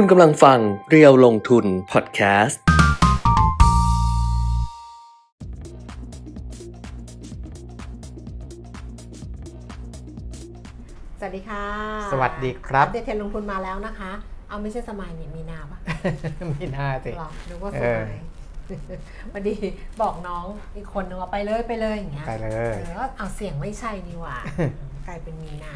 [0.00, 0.58] คุณกำลังฟัง
[0.90, 2.60] เรียวลงทุนพอดแคสต์
[11.20, 11.64] สวัสดีค่ะ
[12.12, 14.12] สวัสดีครับ อัปเดตเทรนด์ลงทุนมาแล้วนะคะ
[14.48, 15.78] เอาไม่ใช่สมัยนี่มีนาปะ
[16.50, 18.20] ไม่น่าสิหรอนึกว่าสเออมัย
[19.32, 19.54] พอดี
[20.02, 20.44] บอกน้อง
[20.76, 24.36] อีกคนนึงว่าไปเลยไปเลยอย่างเงี้ยไปเลยเออเอาเสียงไม่ใช่นี่หว่า
[25.06, 25.74] กลายเป็นมีนา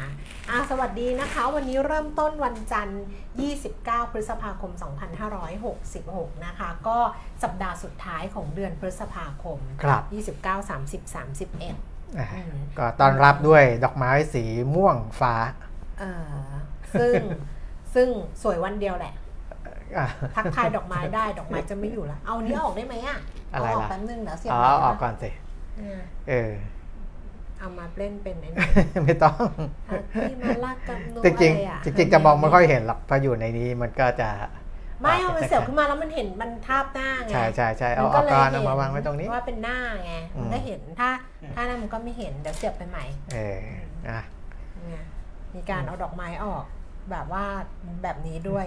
[0.49, 3.03] อะสวัสดีนะคะ วันนี้เริ่มต้นวันจันทร์
[3.57, 4.71] 29 พฤษภาคม
[5.57, 6.97] 2566 นะคะ ก็
[7.43, 10.03] สัปดาห์สุดท้ายของเดือนพฤษภาคมครับ
[10.43, 14.43] 29 30 31อะอืมก็ต้อนรับด้วยดอกไม้สี
[14.75, 15.35] ม่วงฟ้า
[15.99, 16.33] เออ
[16.99, 17.13] ซึ่ง
[17.95, 18.07] ซึ่ง
[18.43, 19.13] สวยวันเดียวแหละ
[19.97, 23.17] อะทักทายดอกไม้ได้ดอกไม้จะไม่อยู่ละเอาอันนี้ออกได้ไหมอะ
[23.53, 25.29] อะไรเาออกล่ะแป๊บนึงเดี๋ยวเสียบอ๋อไว้ออกนะก่อนสิ
[25.77, 26.51] เนี่ยเออ
[27.61, 29.45] เอามาเล่นเป็นไอ้นี่ไม่ต้อง
[29.89, 34.29] อะที่มาลากกับนูจริงอะไรอะๆจริงๆจะมองไม่ค่อยเห็นหรอกเพราะอยู่ในนี้มันก็จะ
[35.01, 41.09] ไม่เอามันเสียบขึ้นมาแล้วมันเห็นมันทาบหน้าไงใช่ใช่ใช่เอามันออกลยก่อนห็เอามาวางไว้ตรงนี้ว่าเป็นหน้าไงอืมมันก็เห็นถ้า
[41.55, 43.59] ถ้านั้นมันก็ไม่เห็นเดี๋ยวเสียบไปใหม่ เออ
[44.09, 44.21] อะ
[44.83, 45.03] เนี่ย
[45.55, 46.65] มีการเอาดอกไม้ออก
[47.11, 47.45] แบบว่า
[48.03, 48.65] แบบนี้ด้วย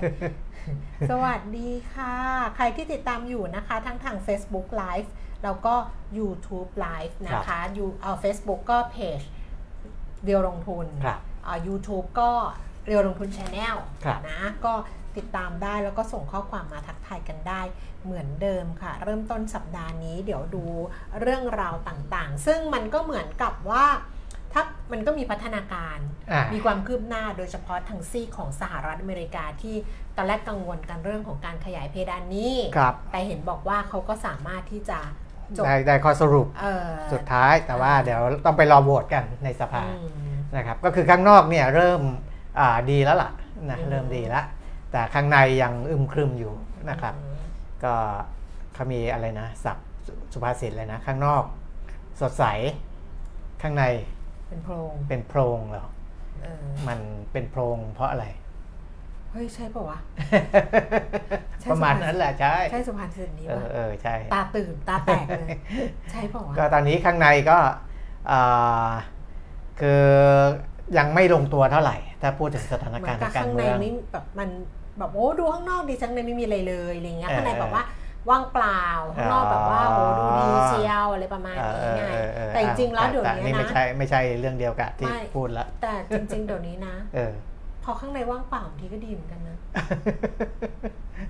[1.10, 2.14] สวัสดีค่ะ
[2.56, 5.08] ใครที่ติดตามอยู่นะคะ ทั้งทาง Facebook Live
[5.44, 5.74] แล้วก็
[6.18, 9.20] YouTube Live นะคะยูเอา Facebook ก็เพจ
[10.24, 12.30] เรียวลงทุนครับอ่า YouTube ก็
[12.86, 14.74] เรียวลงทุน Channel ครับนะก็
[15.16, 17.62] ติดตามได้แล้วก็ส่งข้อความมาทักทายกันได้
[18.04, 20.64] เหมือนเดิมค่ะ เริ่มต้นสัปดาห์นี้เดี๋ยวดู
[21.20, 23.86] เรื่องราวต่างๆ ซึ่งมันก็เหมือนกับว่า
[24.52, 25.98] ถ้ามันก็มีพัฒนาการ
[26.32, 29.76] อะมีความคืบหน้าโดยเฉพาะทางซีกของสหรัฐอเมริกาที่
[30.16, 35.23] ตอนแรกกังวลกันเรื่องของการขยายเพดานนี้ครับแต่เห็นบอกว่าเขาก็สามารถที่จะจบ
[35.64, 42.00] ได้ได้ข้อสรุปเออสุดท้ายแต่ว่าเดี๋ยวต้องไปรอโหวตกันในสภาอืมนะครับก็คือข้างนอกเนี่ยเริ่ม
[42.58, 43.30] อ่าดีแล้วล่ะ
[43.70, 44.44] นะอืมเริ่มดีแล้ว
[44.92, 46.54] แต่ข้างในยังอึมครึมอยู่
[46.90, 47.14] นะครับ
[47.84, 47.94] ก็
[48.74, 51.44] เขามีอะไรนะศัพท์สุสุภาษิตเลยนะ ข้างนอก
[52.20, 52.44] สดใส
[53.62, 53.84] ข้างใน
[54.48, 55.86] เป็นโพรงเป็นโพรงเหรอ
[56.42, 56.98] เออมัน
[57.32, 58.26] เป็นโพรงเพราะอะไร
[59.34, 59.98] เฮ้ยใช่ป่าวะ
[61.60, 65.48] ใช่ประมาณนั้นแหละใช่ใช่สุพรรณสิทธิ์นี้เอป่ะอเออใช่ ตาตื่นตาแตกเลย
[66.10, 67.58] ใช่ป่าวะ ก็ตอนนี้ข้างในก็
[68.30, 68.90] อ่า
[69.80, 70.04] คือ
[70.98, 74.48] ยังไม่ลงตัวเท่าไหร่ ถ้าพูดถึงสถานเหมืกาอรนณ์กัทาบงการข้างในเมือง ไม่แบบมัน
[74.98, 77.84] แบบโอ้ดูข้างนอกดีข้างในไม่มีอะไรเลยอะไรเงี้ยเออข้างในแบบว่า
[78.30, 78.84] ว่างเปล่า
[79.14, 87.32] ข้างนอกแบบว่าโอ้ดูดีเชียวอะไรประมาณเออนี้เออไงเออเออแต่จริงๆแล้วเดี๋ยวแต่นี้นี่ไม่นะใช่ไม่ใช่เรื่องเดียวกับที่ไม่ พูดละแต่จริง ๆ เดี๋ยวนี้นะ เออ
[87.84, 89.58] พอข้างในว่างเปล่าบางทีก็ดีเหมือนกันนะ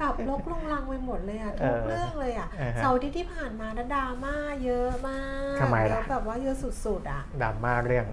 [0.00, 4.34] แบบลบลงลังไปหมดเลยอะทุกเออเรื่องเลยอะอ่าฮะเสาร์อาที่ที่ผ่านมานะดราม่า
[4.64, 5.20] เยอะมา
[5.54, 8.06] กทำไมล่ะแล้วแบบว่าเยอะสุดๆอะดราม่าเรื่อง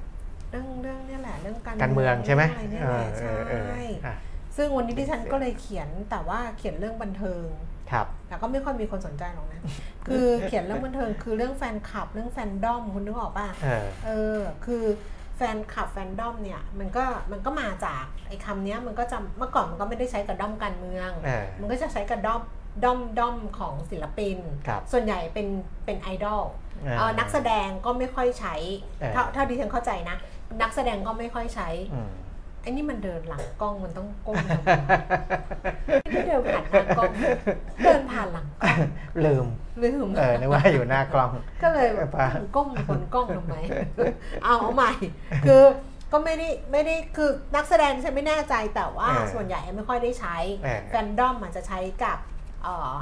[0.51, 3.69] เรื่องเรื่องเนี่ยแหละเรื่องการการเมืองใช่ไหมอะไรเนี่ยเอแหอละเอใช่อเออ
[4.05, 4.15] อะ
[4.57, 7.45] ซึ่งวันนี้ที่ฉันก็เลยเขียนแต่ว่าเขียนเรื่องบันเทิง
[7.91, 9.61] ครับแต่ก็ไม่ค่อยมีคนสนใจหรอกนะ
[10.07, 22.41] คือเขียนเรื่องบันเทิงคือเรื่องแฟนคลับ เรื่องแฟนดอมคุณนึกออกป่ะเออเออคือแฟนคลับแฟนดอมเนี่ยมันก็มันก็มาจากไอ้คำเนี้ยมันก็จะเมื่อก่อนมันก็ไม่ได้ใช้กับด้อมการเมืองเออมันก็จะใช้กับด้อม
[22.83, 24.37] ด้อมด้อมของศิลปิน
[24.67, 25.47] ครับส่วนใหญ่เป็น
[25.85, 26.43] เป็นไอดอล
[26.85, 28.55] เออเอ่อนักแสดงก็ไม่ค่อยใช้
[28.99, 30.17] เออเท่าเท่าที่ฉันเข้าใจนะ
[30.61, 32.11] นักแสดงก็ไม่ค่อยใช้อืม
[32.61, 34.69] ไอ้นี่มันเดินหลังกล้องมันต้องก้มทำไม
[36.01, 37.11] ไม่ได้เดินผ่านหน้ากล้อง
[37.83, 38.77] เดินผ่านหลังกล้อง
[39.25, 39.45] ลืม
[39.83, 41.31] ลืมเออนึกว่าอยู่หน้ากล้อง
[41.63, 43.55] ก็เลยแบบป่ะก้มบนกล้องทำไม
[44.43, 44.91] เอาเอาใหม่
[45.47, 45.63] คือ
[46.11, 52.30] ก็ไม่ได้ไม่ได้คือนักแสดงฉันไม่แน่ใจแต่ว่าเออส่วนใหญ่ไม่ค่อยได้ใช้เออแฟนดอมอาจจะใช้กับเอ่อ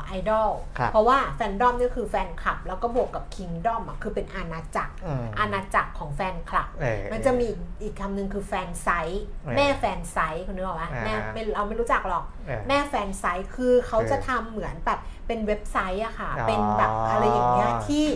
[0.05, 18.07] ไอดอลครับเพราะว่าแฟนดอมนี่คือแฟนคลับ แล้วก็บวกกับคิงดอมอะคือเป็นอาณาจักรอืมอาณาจักรของแฟนคลับเออมันจะมีอีกอีกคำหนึ่งคือแฟนไซต์เออแม่แฟนไซต์คุณนึกออกไหมอ่าแม่ไม่เราไม่รู้จักหรอกเออแม่แฟนไซต์คือเขาคือจะทำเหมือนแบบเป็นเว็บไซต์อะค่ะอ๋อเป็นแบบอะไรอย่างเงี้ยที่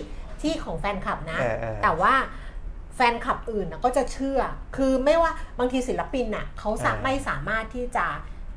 [0.41, 2.13] ที่ของแฟนคลับนะเออเออแต่ว่า
[2.95, 4.39] แฟนคลับอื่นน่ะก็จะเชื่อ
[4.75, 8.05] คือไม่ว่าบางทีศิลปินน่ะเขาสาเออไม่สามารถที่จะ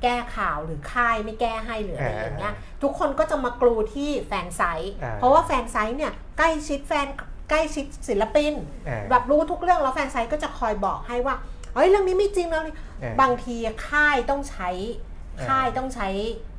[0.02, 7.06] แก้ข่าวหรือค่ายไม่แก้ให้หรืออะไรเอออย่างเงี้ยทุกคนก็จะมากรูที่แฟนไซต์เออเพราะว่าแฟนไซต์เนี่ยใกล้ชิดแฟน
[7.50, 8.54] ใกล้ชิดศิลปิน
[8.86, 11.34] เออแบบรู้ทุกเรื่องแล้วแฟนไซต์ก็จะคอยบอกให้ว่า
[11.74, 13.56] เฮ้ยเรื่องนี้ไม่จริงแล้วนี่เออบางที
[13.88, 14.68] ค่ายต้องใช้
[15.36, 16.08] เออค่ายต้องใช้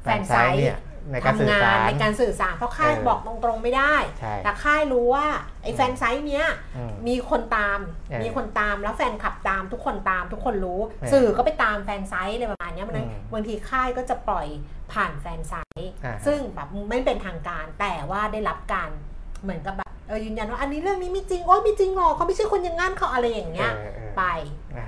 [0.03, 0.79] แฟนไซแฟนไซต์ต์เนี่ย
[1.11, 5.27] ในการสื่ทำองาสานรในการสื่อสาร เพราะค่ายเออบอกตรงๆไม่ได้ใช่แต่ค่ายรู้ว่า
[5.63, 6.45] ไอ้แฟนไซต์เนี้ย
[6.77, 14.47] อืมมีคนตามเออมีคนตามแล้วแฟนขับตามทุกคนตามทุกคนรู้เออสื่อก็ไปตามแฟนไซต์อะไรประมาณเนี้ยมันเลยอืมบางทีค่ายก็จะปล่อย
[14.93, 18.89] ผ่านแฟนไซต์อ่าซึ่งแบบไม่เป็นทางการแต่ว่าได้รับการ
[19.43, 24.23] เหมือนกับแบบเออยืนยันว่าอันนี้เรื่องนี้ไม่จริงโอ้ยไม่จริงหรอกเขาไม่ใช่คนอย่างงั้นเขาอะไรอย่างเงี้ยเออเออไป
[24.77, 24.87] อ่า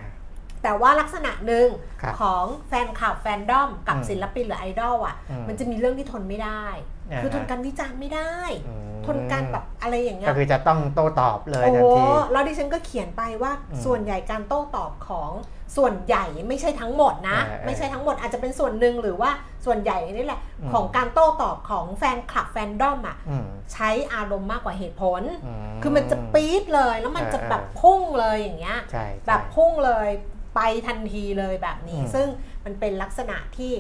[0.64, 1.68] แต่ว่าลักษณะหนึ่ง
[2.02, 6.64] ครับของแฟนคลับแฟนดอมกับอืมศิลปินหรือไอดอลอะอืมมันจะมีเรื่องที่ทนไม่ได้
[7.12, 8.34] อ่าคือทนการวิจารณ์ไม่ได้
[8.68, 15.32] อืมทนการแบบอะไรอย่างเงี้ก็ยคือจะต้องโต้ตอบเลยโอ้ทันทีแล้วดิฉันก็เขียนไปว่าอืมส่วนใหญ่การโต้ตอบของ
[15.78, 19.32] ส่วนใหญ่ไม่ใช่ทั้งหมดนะเออเออไม่ใช่ทั้งหมดอาจจะเป็นส่วนหนึ่งหรือว่า
[19.66, 30.10] ส่วนใหญ่นี่แหละอืมของการโต้ตอบของแฟนคลับแฟนดอมอะอืมใช้อารมณ์มากกว่าเหตุผลอืคือมันจะปี๊ดเลยแล้วมันเออจะแบบเออพุ่งเลยอย่างเงี้ยใช่ใช่แบบพุ่งเลย
[30.56, 32.28] ไปทันทีเลยแบบนี้อืมซึ่ง
[32.66, 33.74] มันเป็นลักษณะที่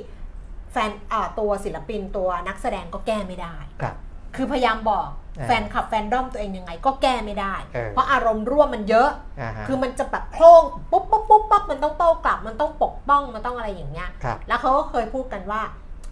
[0.71, 3.95] แฟนอ่าตัวศิลปินตัวนักแสดงก็แก้ไม่ได้ครับ
[4.35, 5.07] คือพยายามบอก
[5.37, 9.09] เออแฟนคลับแฟนดอมตัวเองยังไงก็แก้ไม่ได้เออเพราะอารมณ์ร่วมมันเยอะ
[9.41, 15.61] อ่าฮะคือมันจะแบบโพล่งปุ๊บปุ๊บปุ๊บปุ๊บมันต้องโต้กลับ มันต้องปกป้อง มันต้องอะไรอย่างเงี้ยครับแล้วเขาก็เคยพูดกันว่า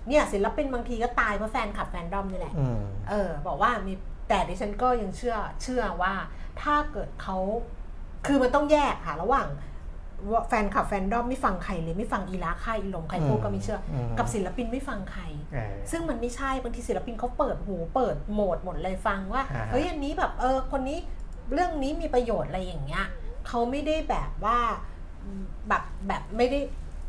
[0.07, 3.93] เนี่ยศิลปินบางทีก็ตายเพราะแฟนคลับแฟนดอมนี่แหละอืมเออ บอกว่ามี
[4.29, 6.13] แต่ดิฉันก็ยังเชื่อ เชื่อว่า
[6.61, 7.37] ถ้าเกิดเขา
[8.25, 9.47] คือมันต้องแยกค่ะระหว่าง
[10.31, 15.23] ว่าแฟนคลับแฟนดอมไม่ฟังใครเลยไม่ฟังอีลาค่ายอีลมใครพูดก็ไม่เชื่ออมกับศิลปินไม่ฟังใคร
[15.53, 20.97] เออซึ่งมันไม่ใช่บางทีศิลปินเขาเปิดหูเปิดโหมดหมดเลยฟังว่าอ่าฮะเฮ้ยอันนี้แบบเออคนนี้
[21.53, 23.05] เรื่องนี้มีประโยชน์อะไรอย่างเงี้ย
[23.47, 24.59] เขาไม่ได้แบบว่า
[25.67, 26.59] แบบแบบไม่ได้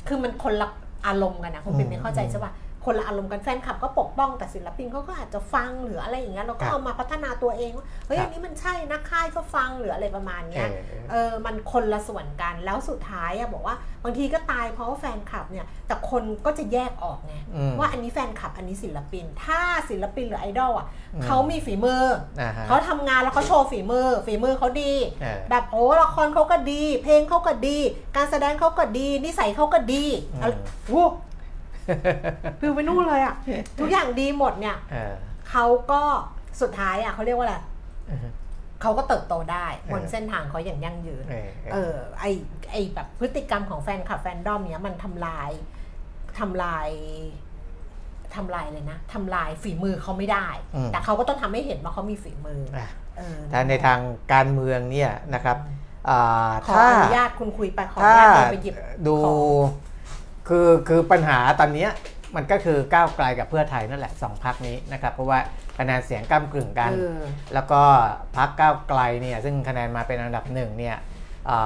[0.08, 0.68] คือมันคนละ
[1.06, 2.52] อารมณ์กันนะคุณเป็นไม่เข้าใจใช่ปะ
[2.84, 10.78] คนละอารมณ์กันแฟนคลับก็ปกป้องแต่ศิลปินเขาก็อาจจะฟังหรืออะไรอย่างเงี้ยเราก็เอามาพัฒนาตัวเองว่าเฮ้ยอันนี้มันใช่นักค่ายก็ฟังหรืออะไรประมาณเอเนี้ยอ
[11.10, 19.60] เออมันคนละส่วนกันแล้วสุดท้ายอะบอกว่าบางทีก็ตายเพราะว่าแฟนคลับเนี่ยแต่คนก็จะแยกออกไงอืมว่าอันนี้แฟนคลับอันนี้ศิลปิน ถ้า
[19.90, 22.04] ศิลปินหรือไอดอลอะอืมเขามีฝีมือ
[22.40, 24.92] อ่าฮะเขาทำงานแล้วเขาโชว์ฝีมือ ฝีมือเขาดี
[25.22, 27.78] เออแบบโอ้ละครเขาก็ดี เพลงเขาก็ดี
[28.16, 30.54] การแสดงเขาก็ดีนิสัยเขาก็ดีอืม
[30.92, 32.08] อะไร
[32.58, 33.34] โว้คือไปนู่นเลยอะ
[33.80, 35.14] ทุกอย่างดีหมดเนี่ยเออ
[35.50, 36.02] เขาก็
[36.60, 37.56] สุดท้ายอะเขาเรียกว่าอะไร
[38.08, 38.26] เออ
[38.82, 42.24] เขาก็เติบโตได้บนเออเส้นทางเขาอย่างยั่งยืนเออเออ ไอ
[42.70, 45.50] ไอแบบพฤติกรรมของแฟนคลับแฟนดอมเนี้ยมันทำลาย
[46.38, 46.88] ทำลาย
[48.34, 52.88] ทำลายเลยนะทำลายฝีมือเขาไม่ได้อืมแต่เขาก็ต้องทำให้เห็นว่าเขามีฝีมืออะ
[53.18, 54.00] เออถ้าในทาง
[54.32, 55.56] การเมืองเนี่ยนะครับ
[56.08, 58.74] อ่าขอถ้าอนุญาตคุณคุยไปขออถ้านุญาตเราไปหยิบ
[59.06, 59.36] ดูของ
[60.48, 61.90] คือคือปัญหาตอนเนี้ย
[62.36, 65.38] มันก็คือก้าวไกลกับเพื่อไทยนั่นแหละสองพักนี้นะครับ เพราะว่า
[65.78, 67.20] คะแนนเสียงก้ากึ่งกันเออ
[67.54, 67.82] แล้วก็
[68.36, 70.96] พักก้าวไกลเนี่ยซึ่งคะแนนมาเป็นอันดับหนึ่งเนี่ย
[71.50, 71.58] อ่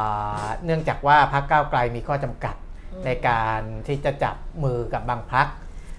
[0.43, 2.55] าเนื่องจากว่าพักก้าวไกลมีข้อจำกัด
[2.93, 5.46] อืมในการที่จะจับมือกับบางพัก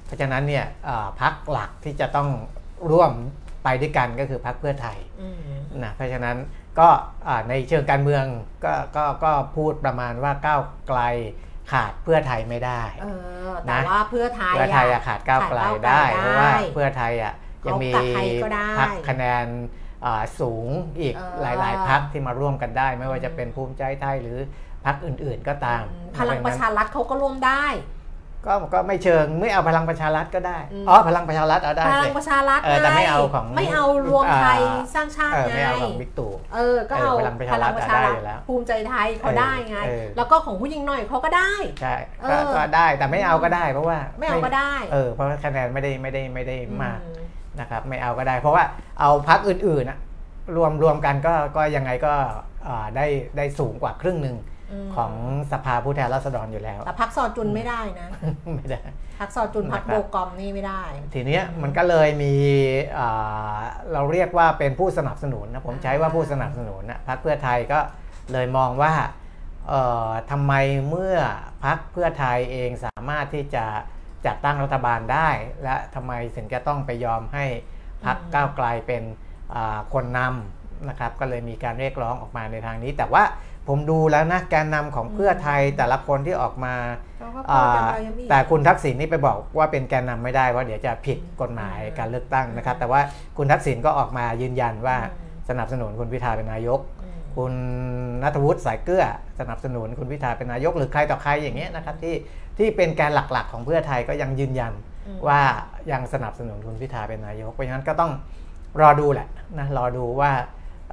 [0.05, 2.29] เพราะฉะนั้นเนี่ยอ่าพักหลักที่จะต้อง
[2.91, 3.11] ร่วม
[3.63, 5.35] ไปด้วยกันก็คือพักเพื่อไทยอืม
[5.83, 6.37] นะเพราะฉะนั้น
[6.79, 6.87] ก็
[7.27, 8.25] อ่าในเชิงการเมือง
[8.63, 11.01] ก็ก็ก็พูดประมาณว่าก้าวไกล
[11.71, 13.05] ขาดเพื่อไทยไม่ได้เอ
[13.47, 17.33] อแต่นะว่าเพื่อไทยเพื่อไทยอะขาดก้าวไกลได้ เพราะว่าเพื่อไทยอะ
[17.67, 19.45] ยังมีเขากับใครก็ได้พักคะแนน
[20.05, 20.67] อ่าสูง
[20.99, 24.37] อีกเออหลาย ๆ พักที่มาร่วมกันได้ ไม่ว่าจะเป็นภูมิใจไทยหรือ
[24.85, 25.83] พักอื่น ๆ ก็ตาม
[26.19, 27.65] พลังประชารัฐเขาก็ร่วมได้
[28.45, 41.51] ก็ก็ไม่เชิงไม่เอาพลังประชารัฐก็ได้อืมอ๋อพลังประชารัฐเอาได้พลัสิงประชารัฐเออแต่ไม่งเอาของไม่เอารวมไทยอ่าสร้างชาติเออไงไม่เอาของบิ๊กตู่เออก็เอาเออพลังประชารัฐอะได้อยู่แล้วภูมิใจไทยเขาได้ไงเออแล้วก็ของผู้หญิงหน่อยเขาก็ได้
[41.81, 47.23] ใช่เอก็อก็ได้แต่ไม่เอาก็ได้เพราะว่าไม่เอาก็ได้เออเพราะว่าคะแนนไม่ได้ไม่ได้ไม่ได้มากอืม
[47.59, 48.63] นะครับไม่เอาก็ได้ เพราะว่า
[48.99, 49.99] เอาพักอื่นๆอะ
[50.55, 52.13] รวมรวมกันก็ก็ยังไงก็
[52.67, 53.05] อ่าได้
[53.37, 54.62] ได้สูงกว่าครึ่งหนึ่งม
[54.95, 55.13] ของ
[55.51, 58.07] สภาผู้แทนราษฎรอยู่แล้ว แต่พักซอจุนไม่ได้นะ
[58.55, 58.81] ไม่ได้
[59.19, 60.83] พักซอจุนพักนะครับโบกอมนี่ไม่ได้
[61.13, 62.35] ทีเนี้ยมันก็เลยมี
[62.97, 63.59] อ่า
[63.93, 67.79] เราเรียกว่าเป็นผู้สนับสนุนนะผมใช้ว่าผู้สนับสนุนนะพรรคเพื่อไทยก็
[68.31, 68.93] เลยมองว่า
[69.69, 70.53] เอ่อทำไม
[70.89, 71.17] เมื่อ
[71.65, 73.65] พรรคเพื่อไทยเองสามารถที่จะ
[74.25, 75.29] จัดตั้งรัฐบาลได้
[75.63, 77.45] และทำไมถึงจะต้องไปยอมให้
[78.05, 79.03] พรรคอืมก้าวไกลเป็น
[79.55, 83.23] อ่าคนนำนะครับก็เลยมีการเรียกร้องออกมาในทางนี้ แต่ว่า
[83.67, 86.75] ผมดูแล้วนะแกนนำของเพื่อไทยแต่ละคนที่ออกมา
[87.19, 93.01] เขาก็อ่พูดกันาไปยังมีแต่คุณทักษิณนี่ไปบอกว่าเป็นแกนนำไม่ได้ว่าเดี๋ยวจะผิดกฎหมายการเลือกตั้งนะครับ แต่ว่า
[93.37, 94.97] คุณทักษิณก็ออกมายืนยันว่า
[95.49, 97.53] สนับสนุนคุณพิธาเป็นนายกอืมคุณ
[98.23, 99.05] นัทวุฒิสายเกลือ
[99.39, 102.15] สนับสนุนคุณพิธาเป็นนายก หรือใครต่อใครอย่างเงี้ยนะครับที่
[102.57, 104.73] ที่เป็นแกนหลักๆ ของเพื่อไทยก็ยังยืนยัน
[105.07, 105.39] อืมว่า
[105.91, 108.11] ยังสนับสนุนคุณพิธาเป็นนายกเพราะฉะนั้นก็ต้อง
[108.81, 109.27] รอดูแหละ
[109.59, 110.31] นะรอดูว่า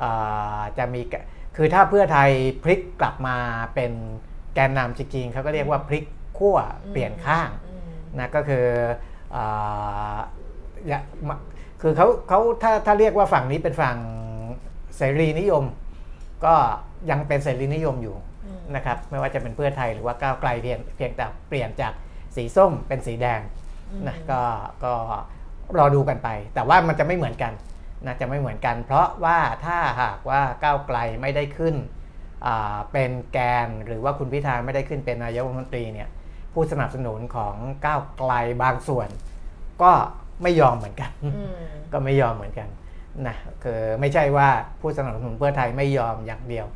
[0.02, 1.14] อ่าจะมีก
[1.56, 2.30] คือถ้าเพื่อไทย
[2.62, 3.36] พลิกกลับมา
[3.74, 3.92] เป็น
[4.54, 6.04] แกนนำจริงๆเขาก็เรียกว่าพลิก
[6.38, 6.56] ขั้ว
[6.90, 8.66] เปลี่ยนข้างอืมนะก็คือ
[9.34, 10.16] อ่า
[10.86, 11.36] อย่ามา
[11.82, 13.96] คือเขาเขาถ้าถ้าเรียกว่าฝั่งนี้เป็นฝั่ง
[14.96, 15.64] เสรีนิยม
[16.44, 16.54] ก็
[17.10, 21.92] ยังเป็นเสรีนิยมอยู่อืมนะครับไม่ว่าจะเป็นเพื่อไทยหรือว่าก้าวไกลเพียงเพียงแต่เปลี่ยนจาก
[22.36, 23.40] สีส้มเป็นสีแดง
[24.08, 24.40] นะก็
[24.84, 24.92] ก็
[25.78, 27.52] รอดูกันไป แต่ว่ามันจะไม่เหมือนกัน
[28.06, 31.74] นะจะไม่เหมือนกัน เพราะว่าถ้าหากว่าก้าวไกลไม่ได้ขึ้น
[32.46, 36.08] อ่าเป็นแกนหรือว่าคุณพิธาไม่ได้ขึ้นเป็นนายกรัฐมนตรีเนี่ย
[36.52, 37.54] ผู้สนับสนุนของ
[37.86, 39.08] ก้าวไกลบางส่วน
[39.82, 39.92] ก็
[40.42, 41.54] ไม่ยอมเหมือนกันอืม
[41.92, 42.68] ก็ไม่ยอมเหมือนกัน
[43.26, 44.48] นะคือไม่ใช่ว่า
[44.80, 46.66] ผู้สนับสนุนเพื่อไทยไม่ยอมอย่างเดียว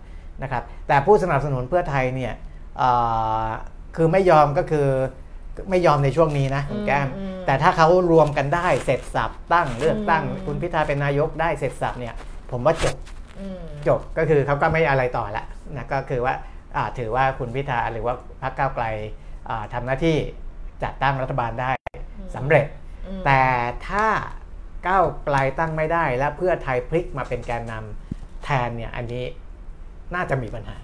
[0.42, 2.34] นะครับ แต่ผู้สนับสนุนเพื่อไทยเนี่ย
[2.78, 2.90] เอ่
[3.44, 3.48] อ
[3.96, 4.88] คือไม่ยอมก็คือ
[5.70, 12.14] ไม่ยอมในช่วงนี้นะคุณแก้มอืมแต่ถ้าเขารวมกันได้เสร็จสับตั้งเลือกตั้งอืมคุณพิธาเป็นนายกได้เสร็จสับเนี่ย
[12.50, 12.96] ผมว่าจบ
[13.40, 15.44] อืมจบก็คือเขาก็ไม่อะไรต่อละ
[15.76, 16.34] นะก็คือว่า
[16.76, 18.84] อ่าถือว่าคุณพิธาหรือว่าพรรคก้าวไกล
[19.48, 20.16] อ่าทำหน้าที่
[20.82, 21.70] จัดตั้งรัฐบาลได้
[22.36, 22.66] สำเร็จ
[23.06, 23.42] อืมแต่
[23.88, 24.06] ถ้า
[24.86, 29.24] ก้าวไกลตั้งไม่ได้ และเพื่อไทยพลิกมาเป็นแกนนำแทนเนี่ยอันนี้
[30.14, 30.78] น่าจะมีปัญหา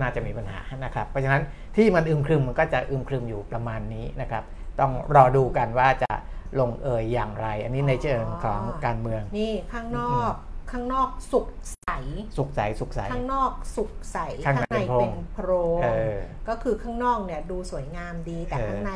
[0.00, 1.42] น่าจะมีปัญหานะครับ เพราะฉะนั้น
[1.76, 4.44] ที่มันอึมครึมมันก็จะอึมครึมอยู่ประมาณนี้นะครับ
[4.80, 6.12] ต้องรอดูกันว่าจะ
[6.60, 10.32] ลงเอยอย่างไร อันนี้ในเชิงของการเมือง นี่ข้างนอก
[10.70, 11.88] ข้างนอกสุกใส
[12.36, 18.94] สุขใสสุขใส ข้างนอกสุกใส ข้างในเป็นโพรงเป็นโพรงเออก็คือข้างนอกเนี่ยดูสวยงามดีแต่เออข้างใน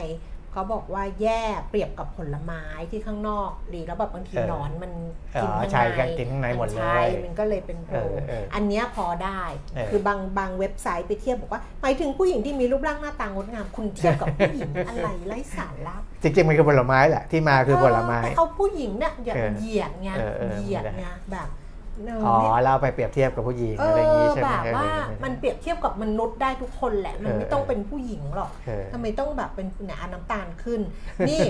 [0.53, 4.93] เขาบอกว่าแย่เปรียบกับผลไม้ที่ข้างนอกดีแล้วแบบบางทีเออหนอนมัน
[5.35, 9.43] เออกินข้างใช่ในก็กินข้างในหมดเลยใช่มันก็เลยเป็นโพรงเออเอออัอันเนี้ยพอได้
[9.75, 21.62] เออ คือบางบางเว็บไซต์ไปเทียบบอกว่าหมายถึงผู้หญิงที่มีรูปร่างหน้าตางดงามคุณเทียบกับผู้หญิงอะไรไร้สาระจริงๆมันคือผลไม้แหละที่มาคือผลไม้เแต่เอาผู้หญิงเนี่ยอย่าเออเหยียดไงเออเออเหยียดไม่ได้ไงแบบเน
[22.09, 30.81] อะอ๋อไม่เราไปเปรียบเทียบกับผู้หญิงเออะไรอย่างนี้อใช่ไหแบมบเออว่าเออมันเปรียบเทียบกับมนุษย์ได้ทุกคนแหละ มันเออไม่ต้องเป็นผู้หญิงหรอกเออทำไมต้องแบบเป็นเนี่ยอะน้ำตาลขึ้น
[31.29, 31.41] นี่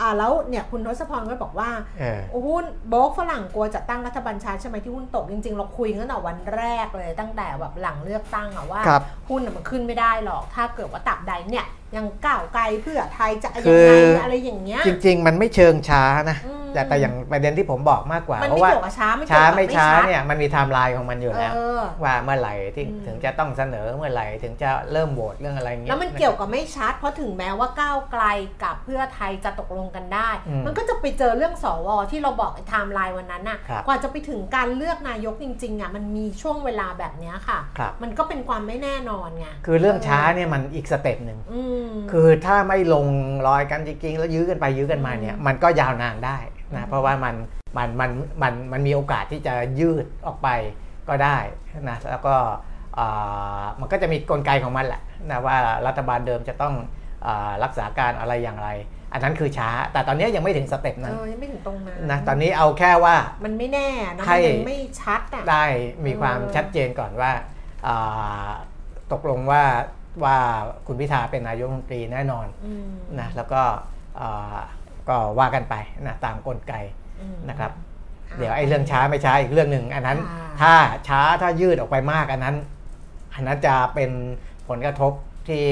[0.00, 28.24] อ่าแล้วเนี่ยคุณทศพรก็บอกว่าเออหุ้นโบล็อกฝรั่งกลัวจะตั้งรัฐบาลชาติใช่ไหมที่หุ้นตกจริงๆ เราคุยกันตั้งแต่วันแรกเลยตั้งแต่แบบหลังเลือกตั้งอะว่าครับหุ้นน่ะมันขึ้นไม่ได้หรอก ถ้าเกิดว่าตราบใดเนี่ยยังก้าวไกลเพื่อไทยจะคืยังอไงอะไรอย่างเงี้ยจริง ๆ มันไม่เชิงช้านะอืมแต่แต่อย่างประเด็นที่ผมบอกมากกว่ามันเพไม่ราะว่าเกี่ยวกับช้าไม่เกี่ช้ายวกับไม่ช้าชัดเนี่ยมันมีไทม์ไลน์ของมันอยู่แล้วเออว่าเมื่อไหร่ที่อืมถึงจะต้องเสนอเมื่อไหร่ถึงจะเริ่มโหวตเรื่องอะไรเงี้ยแล้วมันเกี่ยวกับไม่ชัดเพราะถึงแม้ว่าก้าวไกล
[28.64, 43.06] กับเพื่อไทยจะตกลงกันได้อืมมันก็จะไปเจอเรื่องสวที่เราบอกไทม์ไลน์วันนั้นน่ะครับกว่าจะไปถึงการเลือกนายกจริงๆอะมันมีช่วงเวลาแบบเนี้ยค่ะครับมันก็เป็นความไม่แน่นอนไงคือเรื่องช้าเนี่ยมันอีก step หนึ่งอืมคือถ้าไม่ลง
[43.46, 46.38] รอยกันจริงๆแล้วยื้อกันไปยื้อกันมาเนี่ยอืมมันก็ยาวนานได้
[46.70, 47.34] อืนะมเพราะว่ามัน
[47.76, 48.10] มันมัน
[48.42, 50.48] มันมันมีโอกาสที่จะยืดออกไป
[51.08, 51.38] ก็ได้
[51.88, 52.34] นะแล้วก็
[52.98, 56.74] อ่ามันก็จะมีกลไกของมันแหละนะว่ารัฐบาลเดิมจะต้อง
[57.26, 58.68] อารักษาการอะไรอย่างไร
[59.12, 63.88] อันนั้นคือช้า แต่ตอนนี้ยังไม่ถึงสเต็ปนั้นเออยังไม่ถึงตรงนั้นนะตอนนี้เอาแค่ว่ามันไม่แน่
[64.18, 65.64] นะให้มันยังไม่ชัดอะได้
[66.06, 67.32] มีความเออชัดเจนก่อนว่า
[67.86, 68.48] อ่า
[69.12, 69.64] ตกลงว่า
[70.24, 70.36] ว่า
[70.86, 72.88] คุณพิธาเป็นนายกรัฐมนตรีแน่นอนอืม
[73.20, 73.62] นะแล้วก็
[74.20, 74.58] อ่า
[75.08, 75.74] ก็ว่ากันไป
[76.06, 76.74] นะตามกลไก
[77.20, 77.72] อืมนะครับ
[78.30, 80.74] อะเดี๋ยวไอ้เรื่องช้าไม่ช้าอีกเรื่องหนึ่งอันนั้นอ่าถ้า
[81.08, 82.56] ช้าถ้ายืดออกไปมากอันนั้น
[83.34, 84.10] อันนั้นจะเป็น
[84.68, 85.12] ผลกระทบ
[85.48, 85.64] ที่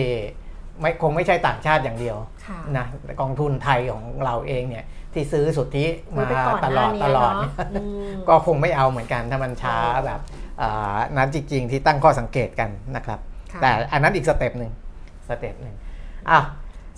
[0.80, 2.16] ไม่คงไม่ใช่ต่างชาติอย่างเดียว
[2.46, 2.86] ค่ะนะ
[3.20, 10.20] กองทุนไทยของเราเองเนี่ยที่ซื้อสุทธิซื้มาอไปก่อนตลอดหน้านี้ตลอดเนอะอืมก็คงไม่เอาเหมือนกันถ้ามันช้าเออแบบ
[10.60, 13.18] อ่านั้นจริง ๆ ที่ตั้งข้อสังเกตกันนะครับ
[13.52, 14.72] ค่ะแต่อันนั้นอีก step หนึ่ง
[15.28, 15.76] step หนึ่ง
[16.30, 16.44] อ้าว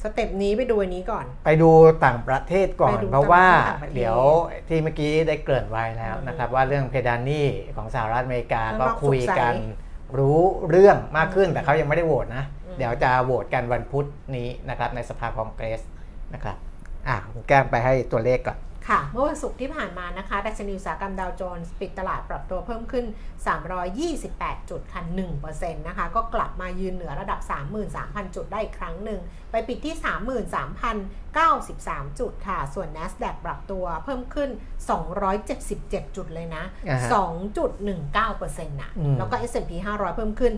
[0.02, 1.70] สเต็ปนี้ไปดูอันนี้ก่อน ไปดู
[2.04, 4.18] ต่างประเทศก่อไปนดูเพราะว่าต่างประเทศเดี๋ยว
[4.68, 14.06] ที่เมื่อกี้ได้เกริ่นไว้แล้วอืมนะครับว่าเรื่องเพดานหนี้ของสหรัฐอเมริกาข้างนก็อกคุยกันสุขใสรู้เรื่องมากขึ้นอืมแต่เขายังไม่ได้โหวตนะอืม เดี๋ยวจะโหวตกันวันพุธ
[14.36, 15.80] นี้นะครับในสภาคองเกรส
[16.34, 16.56] นะครับ
[17.08, 23.06] อะผมแก้มไปให้ตัวเลขก่อน ค่ะเมื่อวันศุกร์ที่ผ่านมานะคะดัชนีอุตสาหกรรมดาวโจนส์ปิดตลาดปรับตัวเพิ่มขึ้น
[23.86, 25.02] 328 จุดค่ะ
[25.40, 27.40] 1%นะคะ ก็กลับมายืนเหนือระดับ
[27.88, 29.94] 33,000 จุดได้อีกครั้งหนึ่ง ไปปิดที่
[31.46, 34.50] 33,093 จุดค่ะ ส่วน NASDAQ ปรับตัวเพิ่มขึ้น
[35.32, 37.10] 277 จุดเลยนะอ่าฮะ
[37.86, 40.54] 2.19%นะอืมแล้วก็ S&P 500 เพิ่มขึ้น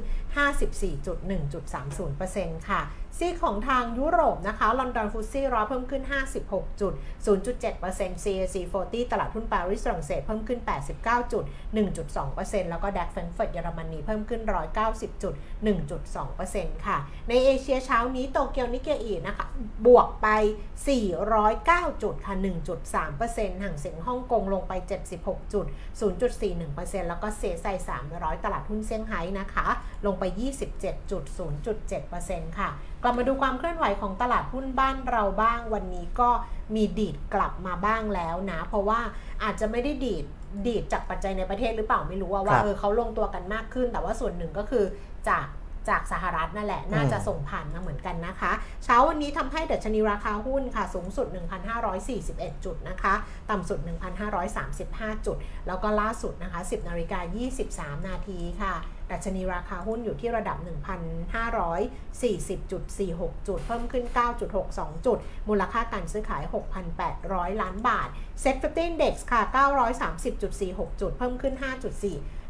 [1.36, 2.80] 54.1.30%ค่ะ
[3.18, 6.02] ซีของทางยุโรปนะคะ ลอนดอนฟุตซี่ร้อยเพิ่มขึ้น
[6.42, 6.92] 56 จุด
[7.26, 10.60] 0.7% CAC 40 ตลาดหุ้นปารีสฝรั่งเศสเพิ่มขึ้น
[10.96, 11.44] 89 จุด
[12.06, 14.42] 1.2%แล้วก็ดัคแฟรงเฟิร์ตเยอรมนีเพิ่มขึ้น
[14.82, 15.34] 190 จุด
[16.10, 16.98] 1.2%ค่ะ
[17.28, 19.46] ในเอเชียเช้านี้โตเกียวนิเกอีนะคะ
[19.86, 20.28] บวกไป
[21.18, 22.34] 409 จุดค่ะ
[22.98, 24.72] 1.3%ห่างเสียงฮ่องกงลงไป
[25.12, 25.66] 76 จุด
[26.38, 27.66] 0.41%แล้วก็เซไซ
[28.06, 29.66] 300 ตลาดหุ้นเซี่ยงไฮ้นะคะ
[30.06, 30.24] ลงไป
[31.20, 32.70] 27.0.7%ค่ะ
[33.02, 36.30] กลับมาดูความเคลื่อนไหวของตลาดหุ้นบ้านเราบ้าง วันนี้ก็
[36.74, 39.00] มีดีดกลับมาบ้างแล้วนะ เพราะว่า
[39.42, 40.24] อาจจะไม่ได้ดีด
[40.66, 44.84] ดีดจากปัจจัยในประเทศหรือเปล่าไม่รู้ว่าว่าครับเออเขาลงตัวกันมากขึ้น แต่ว่าส่วนหนึ่งก็คือ
[45.28, 45.46] จาก
[45.88, 48.52] จากสหรัฐนั่นแหละ น่าจะอืมส่งผ่านมาเหมือนกันนะคะ
[48.84, 51.26] เช้าวันนี้ทำให้ดัชนีราคาหุ้นค่ะ สูงสุด
[51.96, 53.14] 1,541 จุดนะคะ
[53.50, 53.78] ต่ำสุด
[54.52, 57.20] 1,535 จุด แล้วก็ล่าสุดนะคะ 10นาฬิกา
[57.60, 58.74] 23 นาทีค่ะ
[59.12, 64.04] ดัชนีราคาหุ้นอยู่ที่ระดับ 1,540.46 จุด เพิ่มขึ้น
[64.54, 66.42] 9.62 จุด มูลค่าการซื้อขาย
[67.02, 68.08] 6,800 ล้านบาท
[68.42, 69.40] Set 50 Index ค่ะ
[70.20, 71.64] 930.46 จุด เพิ่มขึ้น 5.4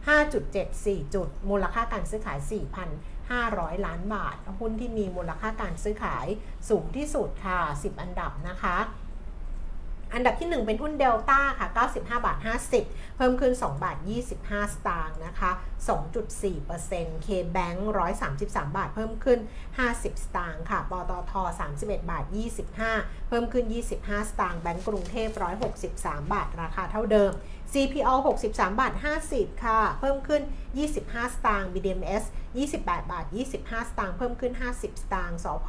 [0.09, 2.39] 5.74 จุด มูลค่าการซื้อขาย
[3.13, 6.27] 4,500 ล้านบาท หุ้นที่มีมูลค่าการซื้อขาย
[6.69, 8.77] สูงที่สุดค่ะ 10 อันดับนะคะ
[10.15, 12.39] อันดับที่ 1 เป็นหุ้นเดลต้าค่ะ 95 บาท
[12.79, 13.97] 50 เพิ่มขึ้น 2 บาท
[14.37, 15.51] 25 สตางค์นะคะ
[16.39, 17.79] 2.4% K-Bank
[18.27, 19.39] 133 บาท เพิ่มขึ้น
[19.81, 21.33] 50 สตางค์ค่ะ ปตท
[21.73, 22.25] 31 บาท
[22.77, 23.65] 25 เพิ่มขึ้น
[23.99, 25.29] 25 สตางค์ แบงก์กรุงเทพ
[25.81, 27.33] 163 บาท ราคาเท่าเดิม
[27.73, 28.15] CPO
[28.47, 28.93] 63 บาท
[29.29, 30.43] 50 ค่ะ เพิ่มขึ้น
[30.89, 32.25] 25 สตางค์ BDMs
[32.69, 33.25] 28 บาท
[33.59, 35.69] 25 สตางค์ เพิ่มขึ้น 50 สตางค์ สพ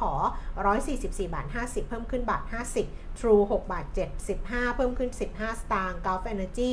[0.66, 2.42] 144 บาท 50 เพิ่มขึ้นบาท
[2.82, 3.86] 50 True 6 บาท
[4.30, 6.70] 75 เพิ่มขึ้น 15 สตางค์ Gulf Energy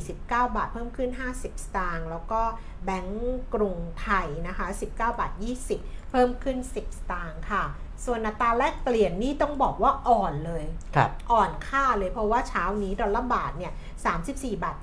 [0.00, 2.42] 49 บาท เพิ่มขึ้น 50 สตางค์ แล้วก็
[2.84, 5.32] แบงก์กรุงไทยนะคะ 19 บาท
[5.72, 7.64] 20 เพิ่มขึ้น 10 สตางค์ค่ะ
[8.04, 10.64] ส่วนอัตราแลกเปลี่ยนนี่ต้องบอกว่าอ่อนเลย
[10.96, 13.72] ครับอ่อนค่าเลยเพราะว่าเช้านี้ดอลลาร์บาทเนี่ย
[14.12, 14.30] 34
[14.64, 14.76] บาท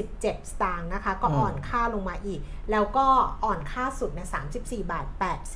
[0.00, 0.24] 77 ส
[0.62, 2.40] ตางค์นะคะ ก็อืมอ่อนค่าลงมาอีก
[2.70, 3.06] แล้วก็
[3.44, 4.28] อ่อนค่าสุดเนี่ย
[4.58, 5.06] 34 บาท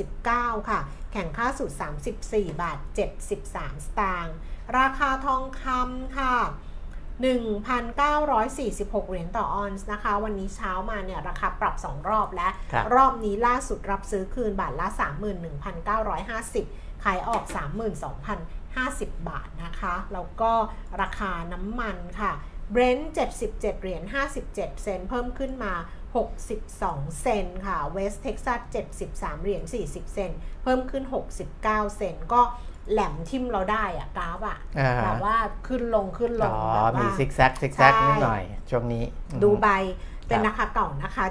[0.09, 0.81] 89 ค่ะ
[1.13, 1.71] แข่งค่าสุด
[2.21, 2.79] 34 บาท
[3.33, 4.35] 73 สตางค์
[4.79, 6.35] ราคาทองคำค่ะ
[7.21, 14.87] 1,946 เหรียญต่อออนซ์นะคะ วันนี้เช้ามาเนี่ยราคาปรับ 2 รอบแล้วครับรอบนี้ล่าสุดรับซื้อคืนบาทละ
[16.29, 17.45] 31,950 ขายออก
[18.17, 20.53] 32,050 บาทนะคะ แล้วก็
[21.03, 22.33] ราคาน้ำมันค่ะ
[22.75, 23.05] Brent
[23.39, 25.73] 77 เหรียญ 57 เซนต์เพิ่มขึ้นมา
[26.47, 28.61] 62 เซนต์ค่ะ West Texas
[29.03, 31.05] 73 เหรียญ 40 เซนต์เพิ่มขึ้น
[31.37, 31.63] 69
[31.97, 32.41] เซนต์ก็
[32.93, 35.37] แหลมทิมเราได้อะกราฟอะอ่าแบบว่า
[35.67, 36.57] ขึ้นลงขึ้นลอ๋งอ
[36.93, 39.69] แบบมีว่าซิกแซกซิกแซกใช่นิดหน่อย ช่วงนี้อืมดูใบ
[40.27, 41.25] เป็นครับราคาเก่านะคะ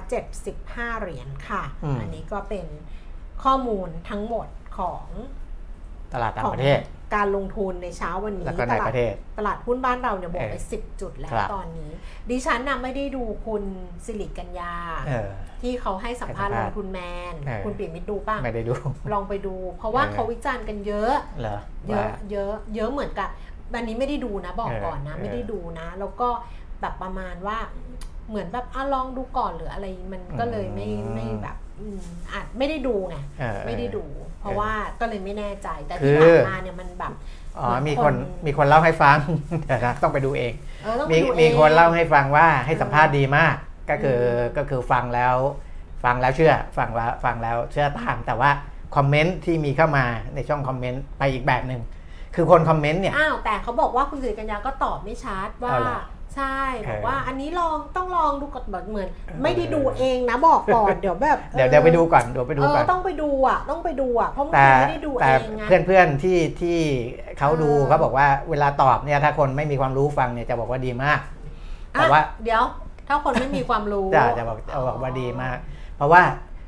[0.48, 2.66] 75 เหรียญค่ะอืมอันนี้ก็เป็น
[3.44, 4.48] ข้อมูลทั้งหมด
[4.78, 5.06] ของ
[6.14, 6.80] ตลาดต่าของประเทศ
[7.16, 11.92] การลงทุนในเช้าวันนี้แล้วก็ในตลาดประเทศตลาดหุ้นบ้านเราเนี่ยบวกไปเออ10จุดแล้วครับตอนนี้
[12.30, 13.64] ดิฉันน่ะไม่ได้ดูคุณ
[14.06, 14.74] สิริกัญญา
[15.08, 15.30] เออ
[15.62, 17.00] ที่เขาให้สัมภาษณ์ให้ลสัมภาษณ์งทุนแม
[17.32, 18.74] นเออคุณปิ่มมิตรดูป่ะไม่ได้ดู
[19.14, 23.30] ลองไปดู เพราะว่าเออเขาวิจารณ์กันเยอะเหรอเยว่าอะเยอะเยอะเหมือนกับ
[23.74, 26.30] วันนี้ไม่ได้ดูนะบอกเออก่อนนะเออไม่ได้ดูนะ แล้วก็
[26.82, 27.58] แบบประมาณว่า
[28.30, 32.00] เหมือนแบบอะลองดูก่อนหรืออะไรมันก็เลยไม่ไม่แบบ อืม
[32.32, 34.04] อาจไม่ได้ดูไงเออไม่ได้ดู
[34.40, 37.14] เพราะว่าก็เลยไม่แน่ใจแต่คืที่อผ่านมาเนี่ยมันแบบ
[37.58, 39.18] อ๋อเหมือนมีคคนนมีคนเล่าให้ฟัง
[39.66, 43.56] เดี๋ยวนะต้องไปดูเองเออต้องไปมีดูมีองคนเล่าให้ฟังว่าให้สัมภาษณ์ดีมาก
[43.90, 45.36] ก็คืออืมก็คือฟังแล้ว
[46.04, 48.50] ฟังแล้วเชื่อฟังแล้วฟังแล้วเชื่อตามแต่ว่า
[48.96, 51.82] คอมเมนต์ที่มีเข้ามาในช่องคอมเมนต์ไปอีกแบบหนึ่ง
[52.36, 56.02] คือคนคอมเมนต์เนี่ยอ้าวแต่เขาบอกว่าคุณสิริกัญญาก็ตอบไม่ชัดว่าเอาเหรอ
[56.38, 66.78] ใช่บอกเออว่าอันนี้ลองต้องลองดูก่อนแบบเหมือนเออไม่ได้ดูเองนะบอกก่อนเดี๋ยวแบบเดี๋ยวเดี๋ยวไปดูก่อนเดี๋ยวไปดูเอก่ออนต้องไปดูอะต้องไปดูอะเพราะบางแต่ทีไม่ได้ดูแต่เองไงเพื่อนเพื่อนๆที่ที่
[67.40, 71.20] เขาดูเออเขาบอกว่าเวลาตอบเนี่ยถ้าคนไม่มีความรู้ฟังเนี่ยจะบอกว่าดีมาก
[71.94, 72.64] แต่ว่าอะเดี๋ยว
[73.08, 75.58] ถ้าคนไม่มีความรู้จะจะบอกจะบอกว่าดีมาก
[75.98, 76.22] เพราะว่า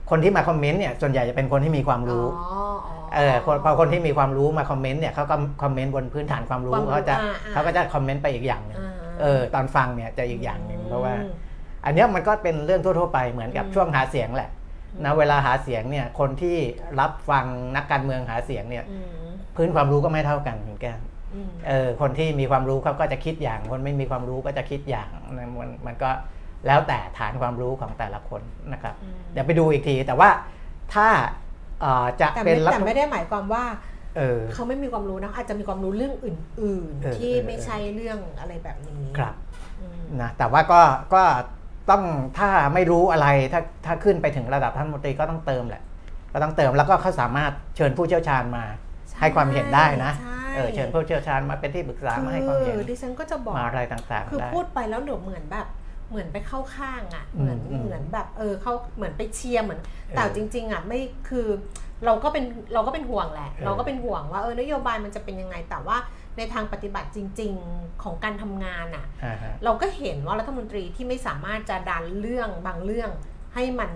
[0.09, 8.88] คนที่มาคอมเมนต์เนี่ยส่วนใหญ่จะเป็นคนที่มีความรู้อ๋ออ๋อเออคนพอคนที่มีความรู้มาคอมเมนต์เนี่ยเขาก็คอมเมนต์บนพื้นฐานความรู้ความรู้เขาจะอ่าอ่าเขาก็จะคอมเมนต์ไปอีกอย่างหนึงอ่า
[9.21, 11.31] เออตอนฟังเนี่ยจะอีกอย่างหนึ่งเพราะว่าอืม
[11.85, 14.49] อันเนี้ยมันก็เป็นเรื่องทั่ว ๆ ไปเหมือนกับอืมช่วงหาเสียงแหละ
[15.05, 16.57] นะเวลาหาเสียงเนี่ยคนที่
[16.99, 20.97] รับฟังนักการเมืองหาเสียงเนี่ยอืมพื้นความรู้ก็ไม่เท่ากันเหมือนกัน
[21.33, 26.09] อืมเออคนที่มีความรู้เขาก็จะคิดอย่าง คนไม่มีความรู้ก็จะคิดอย่างนะมันมันก็
[26.67, 28.41] แล้วแต่ฐานความรู้ของแต่ละคน
[28.73, 30.29] นะครับอืมเดี๋ยวไปดูอีกทีแต่ว่า
[30.93, 31.07] ถ้า
[31.81, 33.63] เอ่อจะแต่เป็ไม่นรัฐแต่ไม่ได้หมายความว่า
[34.17, 39.33] เออเขาไม่มีความรู้นะอาจจะมีความรู้เรื่องอื่นเออๆที่เออไม่ใช่เรื่องอะไรแบบนี้ครับ
[39.79, 40.81] อืมนะแต่ว่าก็
[41.13, 41.23] ก็
[41.89, 42.03] ต้อง
[42.37, 45.83] ถ้าไม่รู้อะไรถ้าถ้าขึ้นไปถึงระดับท่านรัฐมนตรีก็ต้องเติมแหละ
[46.33, 48.63] ก็ต้องเติมแล้วก็เขาสามารถเชิญผู้เชี่ยวชาญมา
[49.19, 55.67] ให้ความเห็นได้นะใช่เออเชิญผู้เชี่ยวชาญมาเป็นที่ปรึกษามาให้ความเห็นคือดิฉันก็จะบอกมาอะไรต่างคือๆได้พูดไปแล้วเดี๋ยวเหมือนแบบ
[56.09, 61.47] เหมือนไปเข้าข้างอะเหมือนอืมเหมือนแบบเออเขาเหมือนไปเชียร์เหมือนออแต่จริง ๆอะไม่คือ
[62.05, 65.97] เราก็เป็นเราก็เป็นห่วงแหละเออเราก็เป็นห่วงว่าเออนโยบายมันจะเป็นยังไงแต่ว่า
[66.37, 73.09] ในทางปฏิบัติจริง ๆของการทำงานอะอ่าฮะเราก็เห็นว่ารัฐมนตรีที่ไม่สามารถจะดันเรื่องบางเรื่อง
[73.55, 73.91] ให้มัน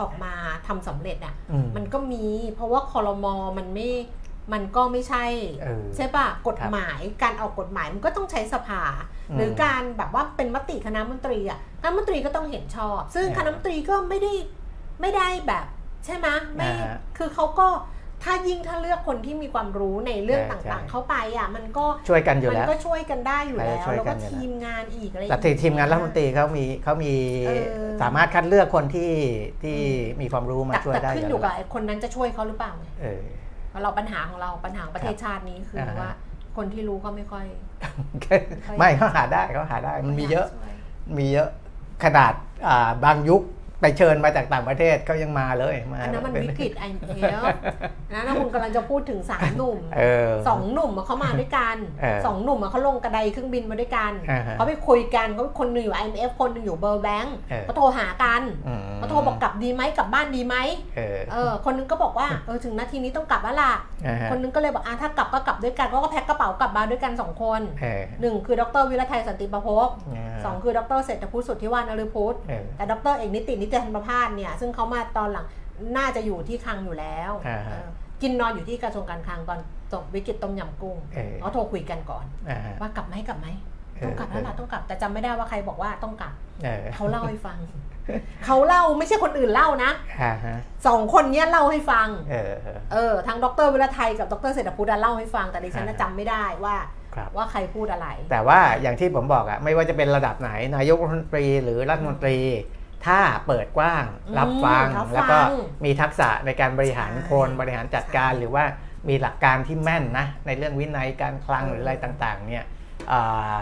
[0.00, 0.34] ออกมา
[0.66, 3.88] ทำสำเร็จอะอืมมันก็มี เพราะว่าคอรมอมันไม่
[4.52, 5.24] มันก็ไม่ใช่
[5.62, 8.82] เออใช่ปะกฎหมายการออกกฎหมายมันก็ต้องใช้สภา
[9.30, 14.32] อืมหรือการแบบว่าเป็นมติคณะมนตรีอะคณะมนตรีก็ต้องเห็นชอบ ซึ่งเออคณะมนตรีก็ไม่ได้
[15.00, 15.66] ไม่ได้แบบ
[16.04, 17.68] ใช่ไหมไม่ อ่าฮะคือเขาก็
[18.24, 27.12] ถ้ายิ่งถ้าเลือกคนที่มีความรู้ในเรื่องใช่ต่างใช่ๆเข้าไปอะ มันก็ช่วยกันอยู่มัแล้ว ก็ช่วยกันได้อยู่แล้วช่วยแล้วกัก็นอยู่แล้ว ทีมงานอีกอะไรแต่ทีทีมงานรัฐมนตรีเขามีเขามี
[27.46, 27.50] เอ
[27.86, 29.12] อ สามารถคัดเลือกคนที่
[29.62, 29.78] ที่
[30.20, 33.22] มีความรู้มาแต่ช่วยแต่ได้ขึ้นอยู่กับไอ้คนนั้นจะช่วยเขาหรือเปล่าไงเออ
[33.70, 36.12] เพราะเราปัญหาของเราปัญหาของประเทศชาตินี้คืออาฮะ ว่า
[36.56, 37.46] คนที่รู้ก็ไม่ค่อย
[38.78, 40.72] ไม่เขาหาได้เขาหาได้มันมีเยอะช่วย
[41.18, 41.48] มีเยอะ
[42.04, 42.32] ขนาด
[42.68, 43.42] อ่าบางยุค
[43.80, 47.42] ไปเชิญมาจากต่างประเทศเขายังมาเลยมาอันนั้นมันเป็วิกฤตไอเอล
[48.12, 60.56] นะนะคุณกำลังจะพูดถึงสามหนุ่มเออสองหนุ่มอะเขามาด้วยกันเออสองหนุ่มอะเขาลงกระไดเครื่องบินมาด้วยกันอ่าฮะเขาไปคุยกันเขาคนหนึ่งอยู่ IMF คนหนึ่งอยู่ World Bank เออเขาโทรหากันอืมเขาโทรบอกกลับดีไหมกลับบ้านดีไหม
[60.96, 63.72] เออเออคนนึงก็บอกว่าเออถึงนาทีนี้ต้องกลับแล้วล่ะ
[64.06, 75.46] อ่าฮะคนนึงก็เลยบอกอะถ้ากลับก็กลับด้วยกันเขาก็แพ็คกระเป๋ากลับมาด้วยกันสองคนเออหนึ่งคือดรวิรไทสันติประภพอ่าสองคือดรเศรษฐพุฒิสุทธิวาทนฤพุฒิเออแต่ดรเอกนิตินิติทัณฑ์ประภาศเนี่ย ซึ่งเขามาตอนหลัง
[75.96, 77.88] น่าจะอยู่ที่คลังอยู่แล้วอ่าฮะ เออ
[78.22, 79.58] กินนอนอยู่ที่กระทรวงการคลังตอน
[79.92, 83.48] จบวิกฤตต้มยำกุ้งเออเขาโทรคุยกันก่อน อ่าฮะว่ากลับไหมกลับไหม
[84.04, 86.32] ต้องกลับแล้วล่ะต้องกลับแต่จำไม่ได้ว่าใครบอกว่าต้องกลับ
[86.64, 87.58] เออเขาเล่าให้ฟัง
[88.44, 89.90] เขาเล่าไม่ใช่คนอื่นเล่านะ
[90.22, 90.56] อ่าฮะ
[90.86, 96.76] สองคนเนี้ยเล่าให้ฟัง เออเออ เออทั้งดรวิรไทยกับดรเศรษฐพุทธเล่าให้ฟัง แต่ดิฉันน่ะอ่าฮะจำไม่ได้ว่า
[97.14, 102.36] ครับ ว่าใครพูดอะไร แต่ว่าอย่างที่ผมบอกอะไม่ว่าจะเป็นระดับไหนนายกรัฐมนตรีหรือรัฐมนตรี
[103.06, 105.38] ถ้าเปิดกว้างอืมรับฟังรับฟัง แล้วก็
[105.84, 108.64] มีทักษะในการบริหารใช่คนบริหารจัดการใช่หรือว่า
[109.08, 112.64] มีหลักการที่แม่นนะในเรื่องวินัยการคลังเออหรืออะไรต่างๆเนี่ย
[113.12, 113.56] อ่า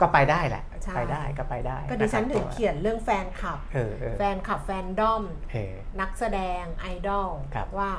[0.00, 7.90] ก็ไปได้แหละใช่ไปได้ก็ไปได้ก็ดิฉันถึงะครับเขียนเรื่องแฟนคลับเออเออแฟนคลับแฟนดอมเออนักแสดงไอดอลครับว่า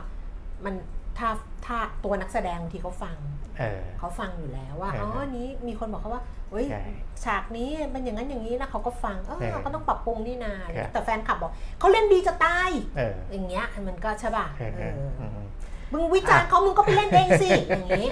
[0.65, 0.75] มัน
[1.17, 1.29] ถ้า
[1.65, 3.17] ถ้าตัวนักแสดงบางทีเขาฟัง
[3.59, 6.83] เออเขาฟังอยู่แล้วว่าเอออ๋ออันนี้มีคนบอกเขาว่าเฮ้ยใช่
[7.23, 15.47] ฉากนี้เป็นอย่างนั้นอย่างนี้นะเขาก็ฟังเอเอออก็ต้องปรับปรุงนี่นาครับแต่แฟนคลับบอกเขาเล่นดีจะตายเอออย่างเงี้ยมันก็ใช่ป่ะเออเอเออออืม
[15.91, 18.07] มึงวิจารณ์เขามึงก็ไปเล่นเองสิอย่างงี้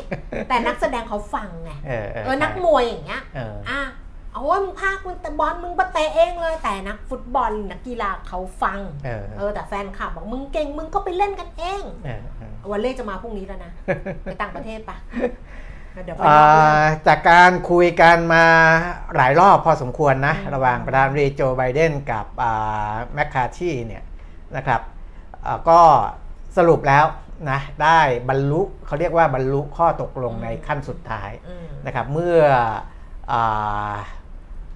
[0.50, 3.82] แต่นักแสดงเขาฟังไงเออเออเออนักมวยอย่างเงี้ยเอออะ
[4.34, 13.72] เอาว่ามึงพากมึงแต่บอลมึงมาเตะเองเลย แต่นักฟุตบอลนักกีฬาเขาฟังเออเออแต่แฟนคลับบอกมึงเก่งมึงก็ไปเล่นกันเองเออเออวันเล่จะมาพรุ่งนี้แล้วนะ
[14.24, 14.98] ไปต่างประเทศปะ
[16.06, 18.46] เดี๋ยวไปอ่นอกเรื่องาจากการคุยกันมา
[19.15, 22.26] หลายรอบพอสมควรนะอืมระหว่างประธานาธิบดีโจไบเดนกับ
[23.13, 24.04] แมคคาชีเนี่ย
[24.58, 24.82] นะครับ
[25.46, 25.80] อ่าก็
[26.58, 27.06] สรุปแล้ว
[27.50, 32.38] นะได้บรรลุเขาเรียกว่าบรรลุข้อตกลงในขั้นสุดท้ายอืมนะครับเมื่อ
[33.32, 33.93] อา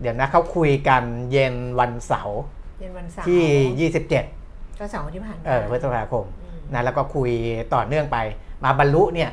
[0.01, 2.39] เดี๋ยวนะเขาคุยกันเย็นวันเสาร์
[2.79, 7.31] เย็นวันเสาร์ที่ 27 ก็เสาร์ที่ผ่านมาเออพฤษภาคมอืมนะแล้วก็คุย
[7.73, 8.17] ต่อเนื่องไป
[8.63, 9.29] มาบรรลุเนี่ย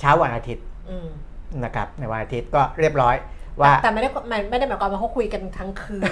[0.00, 1.08] เช้าวันอาทิตย์อืม
[1.64, 3.16] นะครับในวันอาทิตย์ก็เรียบร้อย
[3.62, 6.02] ว่าแต่ไม่ได้ไม่ไม่ได้หมายความว่าเขาคุยกันทั้งคืน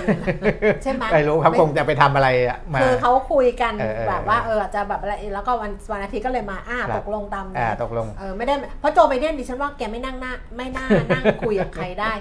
[0.83, 12.13] ใช่ไหมไม่รู้เขาคงจะไปทำอะไรอะมาคือเขาคุยกันเออเออแบบว่าเอออาจจะแบบอะไรแล้วก็วันวันอาทิตย์ก็เลยมาอ่าครับตกลงตามอ่านั้นตกลงเออไม่ได้เพราะโจไบเดนดิฉันว่าแกไม่นั่งหน้าไม่น่านั่งคุยกับใครได้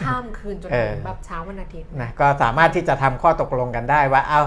[0.00, 4.40] ข้ามคืนจนถึงเออแบบเช้าวันอาทิตย์นะก็สามารถที่จะทำข้อตกลงกันได้ว่าเอา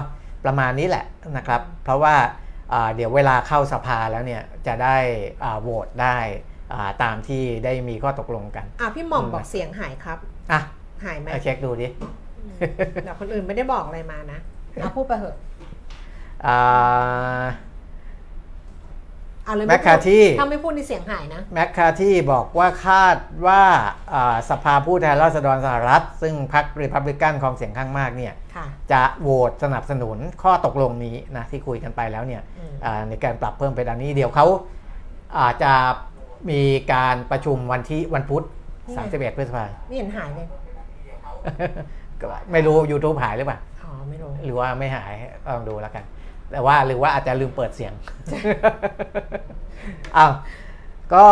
[0.44, 1.04] ประมาณนี้แหละ
[1.36, 2.14] นะครับ เพราะว่า
[2.72, 4.96] อ่าเดี๋ยวเวลาเข้าสภาแล้วเนี่ยจะได้
[5.44, 6.16] อ่าโหวตได้
[6.72, 10.18] อ่าตามที่ได้มีข้อตกลงกันอะพี่หม่อมอืมบอกเสียงหายครับ
[10.52, 10.60] อะ
[11.04, 11.88] หายไหมเอาเช็คดูดิ
[13.04, 14.38] แต่คนอื่นไม่ได้บอกอะไรมานะ
[14.74, 15.36] เอาพูดไปเถอะ
[16.46, 17.65] อ่าเอาเลย
[19.68, 23.62] แมคคาที่ถ้าไม่พูดนี่เสียงหายนะแมคคาที่บอกว่าคาดว่า
[24.14, 34.46] อ่าสภาผู้แทนราษฎรสหรัฐ ซึ่งพรรครีพับลิกันครองเสียงข้างมากเนี่ยค่ะจะโหวตสนับสนุนข้อตกลงนี้นะที่คุยกันไปแล้วเนี่ยอืมอ่าในการปรับเพิ่มไปด้านนี้เดี๋ยวเขา
[35.38, 35.72] อาจจะ
[36.50, 38.44] มีการประชุมวันที่วันพุธ
[38.90, 40.46] 31พฤษภาไม่เห็นหายเลย
[42.20, 45.12] ก็ไม่รู้ YouTube หายหรือเปล่าอ๋อไม่รู้หรือว่าไม่หาย
[45.48, 46.04] ลองดูแล้วกัน
[46.52, 47.92] แต่ว่าหรือว่าอาจจะลืมเปิดเสียง
[50.16, 50.32] อ้าว
[51.14, 51.26] ก็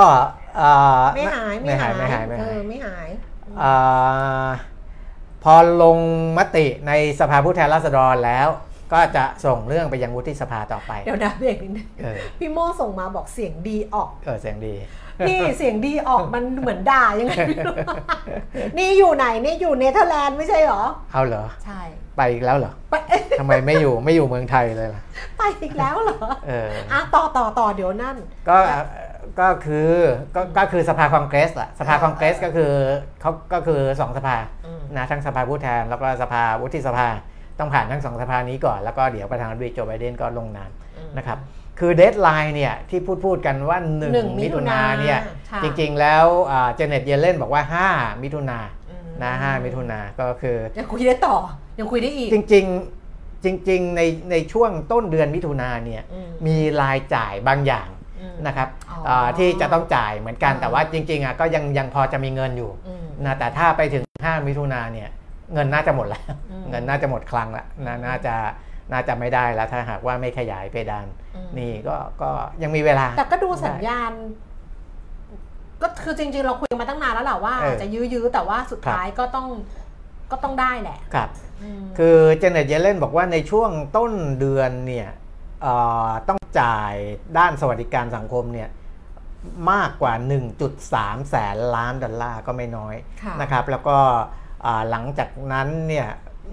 [0.60, 3.08] อ่าไม่หายไม่หายไม่หายไม่เอหายอไม่หาย
[3.62, 4.48] อ่า
[5.44, 5.98] พอลง
[6.38, 8.48] มติในสภาผู้แทนราษฎรแล้ว
[8.92, 14.74] ก็จะส่งเรื่องไปยังวุฒิสภาต่อไป เดี๋ยวนะเบรกนิดนึงเออพี่โมส่งมาบอกเสียงดีออก เออเสียงดี
[15.28, 17.76] นี่เสียงดีออกมันเหมือนด่ายังไงไม่รู้
[18.78, 21.80] นี่อยู่ไหนนี่อยู่เนเธอร์แลนด์ไม่ใช่เหรอ เอาเหรอ ใช่
[22.16, 22.96] ไปอีกแล้วเหรอไป
[23.40, 25.02] ทำไมไม่อยู่ไม่อยู่เมืองไทยเลยล่ะ
[25.38, 28.16] ไปอีกแล้วเหรอเอออะต่อต่อต่อเดี๋ยวนั่น
[28.48, 28.58] ก็
[29.40, 29.90] ก็คือ
[30.34, 32.72] ก็ก็คือสภาคองเกรสแหละสภาคองเกรสก็คือ
[33.20, 37.08] เขาก็คือสองสภาอืมนะทั้งสภาผู้แทน แล้วก็สภาวุฒิสภา
[37.58, 41.38] ต้องผ่านทั้งสองสภานี้ก่อน แล้วก็เดี๋ยวประธานาธิบดีโจไบเดนก็ลงนามอืมนะครับ
[41.80, 45.18] คือ deadline เนี่ยที่พูดพูดกันว่าหนึ่ง1มิถุนาเนี่ย
[45.50, 46.24] ค่ะจริงๆแล้ว
[46.74, 48.58] เจเน็ตเยเลนบอกว่า 5 มิถุนา
[48.90, 51.36] อืมนะ5มิถุนาก็คือยังคุยได้ต่อ
[51.78, 57.88] ยังคุยได้อีก จริงๆจริง ๆ ในในช่วงต้นเดือนมิถุนาเนี่ยอืมมีรายจ่ายบางอย่าง
[58.20, 65.08] อือืมนะครับอ๋ออ่าที่จะต้องจ่ายเหมือนกันอ่าแต่ว่าจริงๆอะก็ยังยังพอจะมีเงินอยู่อืมนะแต่ถ้าไปถึง 5 มิถุนาเนี่ย
[65.54, 68.34] เงินน่าจะหมดแล้วอืมเงินน่าจะหมดคลังแล้วนะน่าจะ
[68.92, 71.06] น่าจะไม่ได้แล้วถ้าหากว่าไม่ขยายเพดาน
[71.36, 72.30] อืมนี่ก็ก็
[72.62, 74.12] ยังมีเวลา แต่ก็ดูสัญญาณ
[75.82, 79.48] ก็คือจริง ๆ เราคุยกันมาตั้งนานแล้วแหละว่าเออจะยื้อๆแต่ว่าสุดท้ายก็ต้อง
[80.30, 81.28] ก็ต้องได้แหละครับ
[81.80, 85.08] มคือเจเน็ตเยเลนบอกว่าในช่วงต้นเดือนเนี่ย
[85.62, 85.74] เอ่
[86.06, 86.94] อต้องจ่าย
[87.38, 88.68] ด้านสวัสดิการสังคมเนี่ย
[89.72, 90.12] มากกว่า
[90.70, 93.96] 1.3 แสนล้านดอลลาร์ก็ไม่น้อยค่ะนะครับ แล้วก็
[94.64, 96.06] อ่าหลังจากนั้นเนี่ย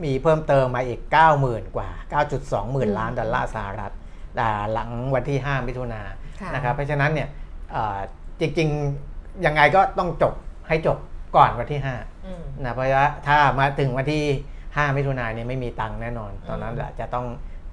[0.03, 1.01] มีเพิ่มเติมมาอีก
[1.37, 1.89] 90,000 กว่า
[2.31, 3.93] 9.2 หมื่นล้านดอลลาร์สหรัฐ
[4.41, 6.07] อ่าหลังวันที่ 5 มิถุนายน
[6.41, 7.27] ค่ะนะครับ เพราะฉะนั้นเนี่ย
[7.71, 7.99] เอ่อ
[8.39, 8.69] จริง
[9.07, 10.33] ๆ ยังไงก็ต้องจบ
[10.67, 10.97] ให้จบ
[11.35, 14.23] ก่อนวันที่5อืมนะเพราะว่าถ้ามาถึงวันที่
[14.59, 17.25] 5 มิถุนายนเนี่ยไม่มีตังค์แน่นอน ตอนนั้นแหละจะต้อง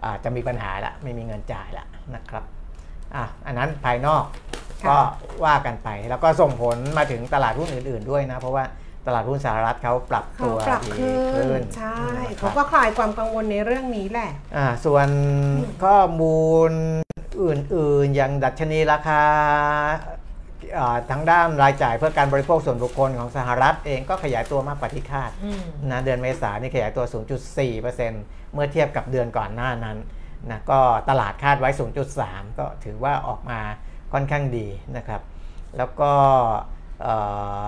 [0.04, 2.44] อาจะมีปัญหาละไม่มีเงินจ่ายละนะครับ
[3.16, 4.24] อะอันนั้นภายนอก
[4.82, 4.98] ค่ะก็
[5.44, 8.64] ว่ากันไป แล้วก็ส่งผลมาถึงตลาดหุ้นอื่น ๆด้วยนะ เพราะว่า
[9.06, 11.96] ตลาดหุ้นสหรัฐเขาปรับเขาตัวปรับดีขึ้ขึ้นนใช่
[12.34, 15.08] นะคเขารับก็คลายความกังวลในเรื่องนี้แหละอ่าส่วน
[15.84, 16.70] ข้อมูล
[17.44, 19.22] อื่น ๆ อย่างดัชนีราคา
[20.06, 20.17] อ่า
[21.10, 27.04] ทางด้านรายจ่ายเพื่อการบริโภคส่วนบุคคลของสหรัฐเองก็ขยายตัวมากกว่าที่คาดอืมนะเดือนเมษายนนี่ขยายตัว
[27.78, 29.98] 0.4%เมื่อเทียบกับเดือนก่อนหน้านั้น
[30.50, 31.70] นะก็ตลาดคาดไว้
[32.14, 33.60] 0.3 ก็ถือว่าออกมา
[34.12, 35.22] ค่อนข้างดีนะครับ
[35.76, 36.12] แล้วก็
[37.02, 37.14] เอ่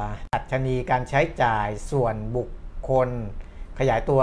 [0.00, 2.48] อดัชนีการใช้จ่ายส่วนบุค
[2.90, 3.08] คล
[3.78, 4.22] ขยายตัว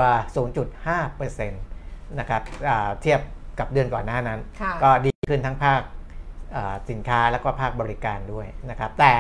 [0.70, 3.20] 0.5%นะครับอ่าเทียบ
[3.60, 5.96] กับเดือนก่อนหน้านั้นค่ะก็ดีขึ้นทั้งภาคอ่า
[6.90, 9.14] สินค้าแล้วก็ภาคบริการด้วยนะครับ แต่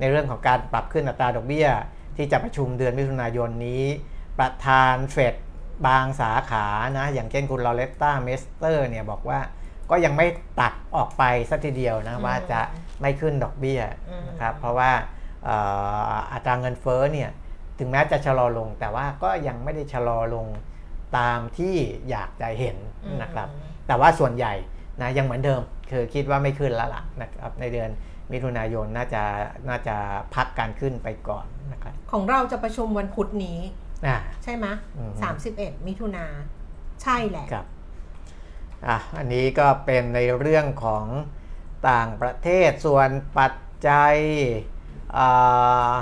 [0.00, 1.68] ในเรื่องของการปรับขึ้นอัตราดอกเบี้ย
[2.16, 3.84] ที่จะประชุมเดือนมิถุนายนนี้
[4.38, 5.34] ประธานเฟด
[5.86, 6.66] บางสาขา
[6.98, 9.40] นะอย่างเช่นคุณลอเรตตาเมสเตอร์เนี่ยบอกว่า
[9.90, 10.26] ก็ยังไม่
[10.60, 12.60] ตัดออกไปซะทีเดียวนะอืมว่าจะ
[13.00, 14.90] ไม่ขึ้นดอกเบี้ยอืมนะครับเพราะว่า
[15.44, 15.56] เอ่
[16.12, 17.30] ออัตราเงินเฟ้อเนี่ย
[17.78, 20.46] ถึงแม้จะชะลอลง แต่ว่าก็ยังไม่ได้ชะลอลง
[21.18, 21.76] ตามที่
[22.10, 22.76] อยากจะเห็น
[23.22, 23.48] นะครับ
[23.86, 24.54] แต่ว่าส่วนใหญ่
[25.00, 27.90] นะยังเหมือนเดิม คือคิดว่าไม่ขึ้นแล้วล่ะนะครับในเดือน
[28.32, 29.22] มิถุนายนน่าจะ
[29.68, 29.96] น่าจะ
[30.34, 33.58] พักการขึ้นไปก่อนนะครับของเราจะประชุมวันพุธนี้
[34.06, 36.26] อ่าใช่ไหมอืมสามสิบเอ็ดมิถุนา
[37.02, 37.66] ใช่แหละครับ
[38.86, 41.04] อะอันนี้ก็เป็นในเรื่องของ
[41.90, 43.52] ต่างประเทศส่วนปัจ
[43.88, 44.14] จัย
[45.18, 45.94] อ่า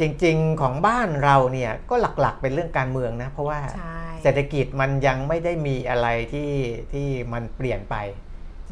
[0.00, 6.52] จริง ๆ ของบ้านเราเนี่ยก็หลักๆเป็นเรื่องการเมืองนะ เพราะว่าใช่เศรษฐกิจมันยังไม่ได้มีอะไรที่
[6.92, 7.96] ที่มันเปลี่ยนไป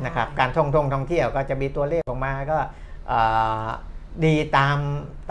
[0.05, 2.59] นะครับใช่การท่องท่องท่องเที่ยวก็จะมีตัวเลขออกมาก็
[3.09, 3.21] เอ่
[3.65, 3.67] อ
[4.25, 4.79] ดีตาม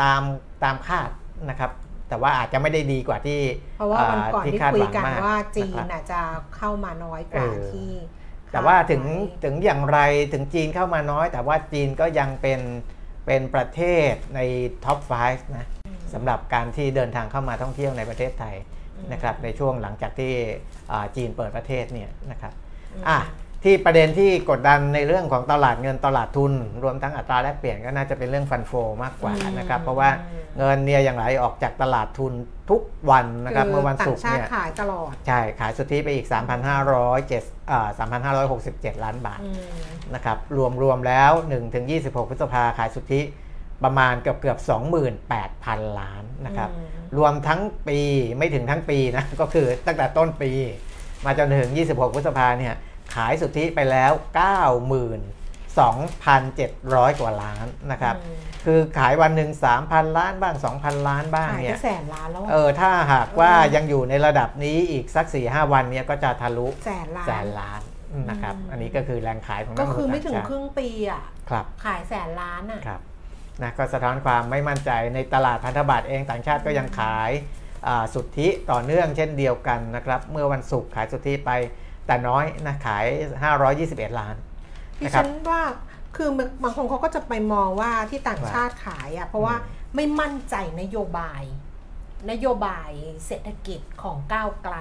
[0.01, 0.21] ตาม
[0.63, 1.09] ตามคาด
[1.49, 1.71] นะครับ
[2.09, 3.41] แต่ว่าอาจจะไม่ได้ดีกว่าที่
[3.77, 6.21] เพราะว่าวันก่อนที่คาดคุหยวังกันมากว่าจีนนะครับน่ะจะ
[6.55, 7.91] เข้ามาน้อยกว่าเออที่
[8.51, 9.99] แต่ว่าถึงคดไว้ถึงอย่างไร
[10.33, 12.59] ถึงจีนเข้ามาน้อย แต่ว่าจีนก็ยังเป็น
[13.31, 14.39] เป็นประเทศใน
[14.85, 15.67] ท็อป 5 นะ
[16.13, 18.55] สำหรับการที่เดินทางเข้ามาท่องเที่ยวในประเทศไทย
[19.13, 20.33] นะครับในช่วงหลังจากที่
[20.91, 22.53] อ่าจีนเปิดประเทศเนี่ยนะครับ
[22.93, 23.19] อืมอะ
[23.63, 28.71] ที่ประเด็นที่กดดันในเรื่องของตลาดเงินตลาดทุน รวมทั้งอัตราแลกเปลี่ยนก็น่าจะเป็นเรื่องฟันโฟ
[29.03, 30.09] มากกว่านะครับ เพราะว่า
[30.57, 32.33] เงินเนี่ยยังไหลออกจากตลาดทุน
[32.69, 36.27] ทุกวันนะครับคือเมื่อวันศุกร์ต่างชาติเนี่ยขายตลอด ใช่ ขายสุทธิไปอีก
[36.97, 37.89] 3,507อ่า
[38.45, 39.57] 3,567 ล้านบาทอืม
[40.15, 43.21] นะครับรวมรวมแล้ว1ถึง26 พฤษภาขายสุทธิ
[43.83, 44.57] ประมาณเกือบเกือบ
[45.29, 47.99] 28,000 ล้านนะครับอืมรวมทั้งปี
[48.37, 50.51] ไม่ถึงทั้งปีนะก็คือตั้งแต่ต้นปี
[51.25, 52.75] มาจนถึง 26 พฤษภาเนี่ย
[53.15, 54.11] ขายสุทธิไปแล้ว
[57.05, 59.49] 92,700 กว่าล้านนะครับอืมคือขายวันหนึ่ง
[59.83, 67.81] 3,000 ล้านบ้าง 2,000 ล้านบ้างขายเนี่ไปยแสนล้านแล้วอะเออถ้าหากว่ายังอยู่ในระดับนี้อีกสัก4ีหวันเนี่ยก็จะทะลุแสนล้านแสนล้าน
[68.29, 73.01] นะครับอืมอันนี้ก็คือแรงขายของนัก็กลงคือทุนไม่ถึงต่างคชาติรึ่งปีอะครับขายแสนล้านอะครับ
[73.61, 77.31] นะก็สะท้อนความไม่มั่นใจในตลาดพันธบัตรเองต่างชาติก็ยังขาย
[77.87, 81.51] อ่าสุทธิต่อเนื่องเช่นเดียวกันนะครับ เมื่อวันศุกร์ขายสุทธิไป
[82.09, 83.05] แต่น้อยนะขาย
[83.63, 84.35] 521 ล้าน
[85.01, 85.61] ดินะครัฉับนว่า
[86.15, 86.29] คือ
[86.63, 91.43] บางคนเขาก็จะไปมองว่าที่ต่างชาติขายอะเพราะว่าอืมไม่มั่นใจนโยบาย
[92.31, 92.91] นโยบาย
[93.25, 94.75] เศรษฐกิจของก้าวไกล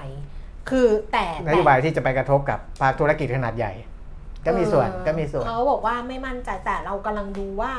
[0.69, 3.73] คือแต่นโยบายที่จะไปกระทบกับภาคธุรกิจขนาดใหญ่
[4.45, 7.71] ก็มีส่วนเออก็มีส่วนเขาบอกว่าไม่มั่นใจแต่เรากำลังดูว่า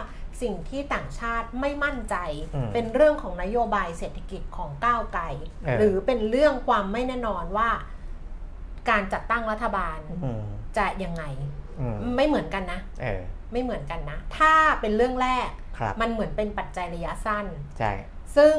[0.42, 2.16] สิ่งที่ต่างชาติไม่มั่นใจ
[2.54, 5.24] อืมเป็นเรื่องของนโยบายเศรษฐกิจของก้าวไกล
[5.64, 7.68] เออหรือเป็นเรื่องความไม่แน่นอนว่า
[8.88, 10.43] การจัดตั้งรัฐบาลอืม
[10.79, 11.25] จะยังไง
[11.81, 17.47] อืมไม่เหมือนกันนะเออไม่เหมือนกันนะ ถ้าเป็นเรื่องแรกครับมันเหมือนเป็นปัจจัยระยะสั้น
[17.79, 17.93] ใช่
[18.37, 18.55] ซึ่ง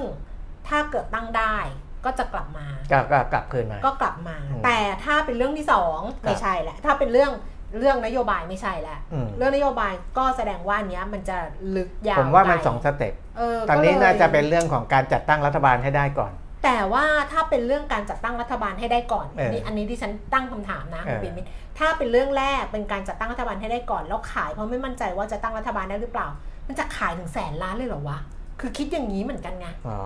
[0.68, 1.56] ถ้าเกิดตั้งได้
[2.06, 7.32] ก็จะกลับมาก็ก็กลับคืนมา ก็กลับมาอืมแต่ถ้าเป็นเรื่องที่สองครับไม่ใช่แหละ ถ้าเป็นเรื่อง
[7.80, 11.38] เรื่องนโยบายไม่ใช่แล้วอืมเรื่องนโยบายก็แสดงว่าอันเนี้ยมันจะ
[11.76, 16.32] ลึกยาวผมว่ามันไกลสองสเต็ปเออตอนนี้ก็ลยน่าจะเป็นเรื่องของการจัดตั้งรัฐบาลให้ได้ก่อน
[16.64, 26.28] แต่ว่าถ้าเป็นเรื่องการจัดตั้งรัฐบาลให้ได้ก่อนเออนี่อันนี้ที่ฉันตั้งคำถามนะคุณเออปิ่นมิตรถ้าเป็นเรื่องแรกเป็นการจัดตั้งรัฐบาลให้ได้ก่อน แล้วขายเพราะไม่มั่นใจว่าจะตั้งรัฐบาลได้หรือเปล่า
[26.68, 28.20] มันจะขายถึงแสนล้านเลยเหรอวะ
[28.60, 30.00] คือคิดอย่างนี้เหมือนกันไงอ๋อ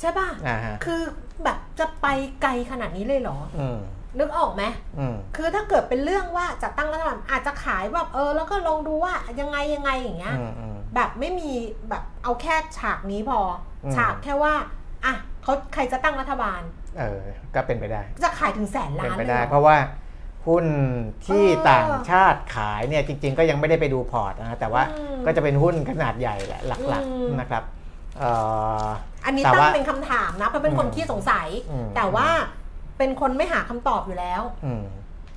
[0.00, 1.00] ใช่ป่ะอ่าฮะคือ
[1.44, 2.06] แบบจะไป
[2.42, 3.78] ไกลขนาดนี้เลยเหรออืม
[4.18, 4.64] นึกออกไหม
[4.98, 11.50] อืมคือถ้าเกิดเป็นเรื่องว่าจัดตั้งรัฐบาลอาจจะขายแบบเออ แล้วก็ลองดูว่ายังไงยังไงอย่างเงี้ยอืมอืมแบบไม่มี
[11.88, 13.40] แบบเอาแค่ฉากนี้พอ
[13.84, 14.54] อมฉากแค่ว่า
[15.06, 16.60] อะ เขาใครจะตั้งรัฐบาล
[16.98, 17.22] เออ
[17.54, 19.76] ก็เป็นไปได้ จะขายถึงแสนเป็นล้านไปเลยได้เหรอเพราะว่า
[20.46, 20.66] หุ้น
[21.26, 27.62] ที่เออต่างชาติขายเนี่ยจริง ๆ ก็ยังไม่ได้ไปดูพอร์ตนะแต่ว่าอืมก็จะเป็นหุ้นขนาดใหญ่แหละหลักอืมๆนะครับ
[28.18, 28.30] เอ่
[28.84, 28.86] อ
[29.24, 32.28] อันนี้แต่ตั้งว่าเป็นคำถามนะเพราะเป็นคนอืมที่สงสัยอืมแต่ว่า
[32.98, 34.84] เป็นคนไม่หาคำตอบอยู่แล้วอืม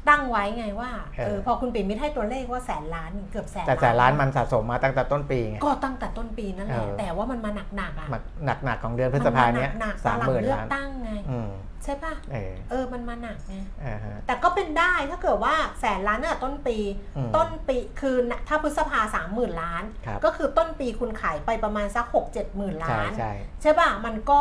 [0.10, 8.08] ตั้งไว้ไงว่าเออเออพอคุณปิ่นมิตรให้ตัวเลขว่าแสนล้านเกือบแสนแต่แสนล้านมันสะสมมาตั้งแต่ต้นปีไง ก็ตั้งแต่ต้นปีนั่นแหละเออ แต่ว่ามันมาหนักๆอะ
[8.46, 11.50] หนักหนักๆของเดือนพฤษภาเนี้ยหนักๆสามหลัหมื่นเลือกล้านตั้งไง อืม
[11.84, 16.78] ใช่ป่ะ เออ เออ มันมาหนักไง อ่าฮะ แต่ก็เป็นได้ถ้าเกิดว่าแสนล้านเนี่ยต้นปี
[17.18, 18.16] อืมต้นปีคือ
[18.48, 24.40] ถ้าพฤษภาสามหมื่นล้าน ครับ ก็คือต้นปีคุณขายไปประมาณสักหกเจ็ดหมื่นใช่ล้าน ใช่ใช่ป่ะ มันก็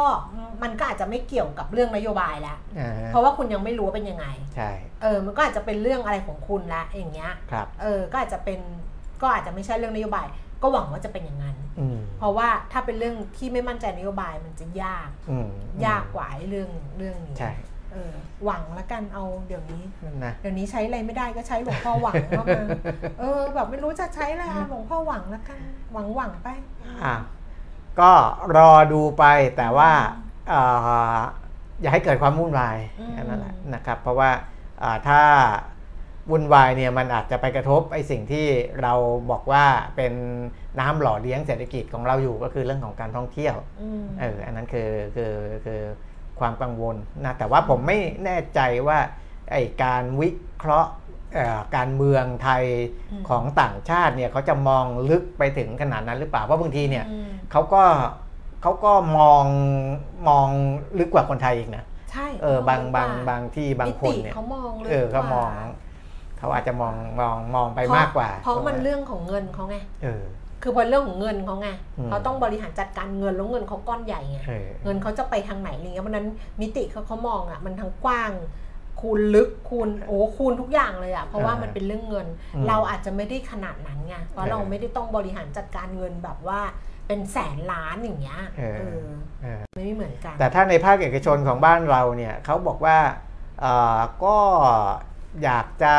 [0.63, 4.27] มันก็อาจจะไม่เกี่ยวกับเรื่องนโยบายแล้ว อ่าฮะเพราะว่าคุณยังไม่รู้ว่าเป็นยังไง
[4.57, 4.71] ใช่
[5.03, 8.61] เออ มันก็อาจจะเป็นเรื่องอะไรของคุณละอย่างเงี้ย ครับ เออ ก็อาจจะเป็น
[9.23, 10.27] ก็อาจจะไม่ใช่เรื่องนโยบาย
[10.63, 15.49] ก็หวังว่าจะเป็นอย่างนั้นอืมเพราะว่าถ้าเป็นเรื่องที่ไม่มั่นใจนโยบายมันจะยากอืม
[15.87, 17.53] ยากกว่าไอ้เรื่องเรื่องนี้ใช่
[17.93, 18.13] เออ
[18.45, 19.83] หวังละกันเอาเดี๋ยวนี้
[20.25, 22.63] นะเดี๋ยวนี้ใช้อะไรไม่ได้ก็ใช้หลวงพ่อหวังเข้ามา
[23.19, 25.61] เออ แบบไม่รู้จะใช้อะไรเอาหลวงพ่อหวังละกัน
[25.93, 26.49] หวังหวังไป
[27.05, 27.15] อะ
[28.01, 28.13] ก็
[28.57, 29.25] รอดูไป
[29.57, 29.91] แต่ว่า
[30.49, 30.61] เอ่
[31.17, 31.19] อ
[31.81, 34.31] อย่าให้เกิดความวุ่นวายอืมแค่นั้นแหละนะครับ เพราะว่า
[34.83, 35.21] อ่าถ้า
[36.31, 38.47] วุ่นวายเนี่ยมันอาจจะไปกระทบไอ้สิ่งที่
[38.83, 38.95] เรา
[39.31, 39.65] บอกว่า
[39.97, 40.13] เป็น
[40.81, 45.33] น้ำหล่อเลี้ยงเศรษฐกิจของเราอยู่ก็คือเรื่องของการท่องเที่ยวอืมเอออันนั้นคือคือ
[45.65, 45.81] คือ
[46.41, 48.99] ความกังวลนะแต่ว่าผมไม่แน่ใจว่า
[49.53, 50.91] ไอการวิเคราะห์
[51.35, 52.65] เอ่อการเมืองไทย
[53.13, 57.85] อืมของต่างชาติเนี่ยเขาจะมองลึกไปถึงขนาดนั้นหรือเปล่าเพราะบางทีเนี่ยอืมเขาก็
[58.63, 59.45] เขาก็มอง
[60.29, 60.49] มอง
[60.99, 65.65] ลึกกว่าคนไทยอีกนะใช่เออบางมบางว่บางที่บางคนเนี่ยมิติเขามองลึกเออเขามองกว่
[66.43, 70.23] เขาอาจจะมองมองมองไปเพระมากกว่า เพราะมันเรื่องของเงินเขาไงเออ
[70.63, 76.29] คือพอเรื่องของเงินเขาไงอืมเขาต้องบริหารจัดการเงินแล้วเงินเขาก้อนใหญ่ไงเออเงินเขาจะไปทางไหนอะไรเงี้ยเพราะฉะนั้น
[76.61, 78.33] มิติเขาเขามองอะมันทั้งกว้าง
[79.01, 86.61] คูณลึกคูณโอ้คูณทุกอย่างเลยอะเพราะว่าอ่ามัมันเป็นเรื่องเงินอืมเราอาจจะไม่ได้ขนาดนั้นไงเพราะเออเราไม่ได้ต้องบริหารจัดการเงินแบบว่า
[87.07, 89.07] เป็นแสนล้านอย่างเงี้ยเออเออ
[89.43, 92.99] เออไม่เหมือนกัน แต่ถ้าในภาคเอกชนของบ้านเราเนี่ยเขาบอกว่า
[93.61, 94.37] เอ่อก็
[95.45, 95.95] อยากจะ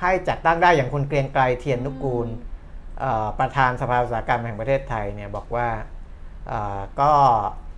[0.00, 2.28] ให้จัดตั้งได้อย่างคุณเกรียงไกรเทียนนุกูล
[3.00, 5.68] เอ่อประธานสภาอุตสาหกรรมแห่งประเทศไทยเนี่ยบอกว่า
[6.48, 7.10] เอ่อก็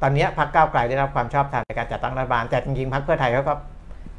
[0.03, 3.55] ตอนเนี้ยพรรคก้าวไกลได้รับความชอบธรรมในการจัดตั้งรัฐบาลแต่จริงๆพรรคเพื่อไทยเขาก็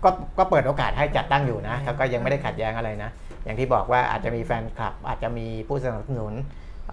[0.03, 3.09] ก็ก็เปิดโอกาสให้จัดตั้งอยู่นะเขาก็ยังไม่ได้ขัดแย้งอะไรนะ
[3.43, 6.33] อย่างที่บอกว่าอาจจะมีแฟนคลับ อาจจะมีผู้สนับสนุน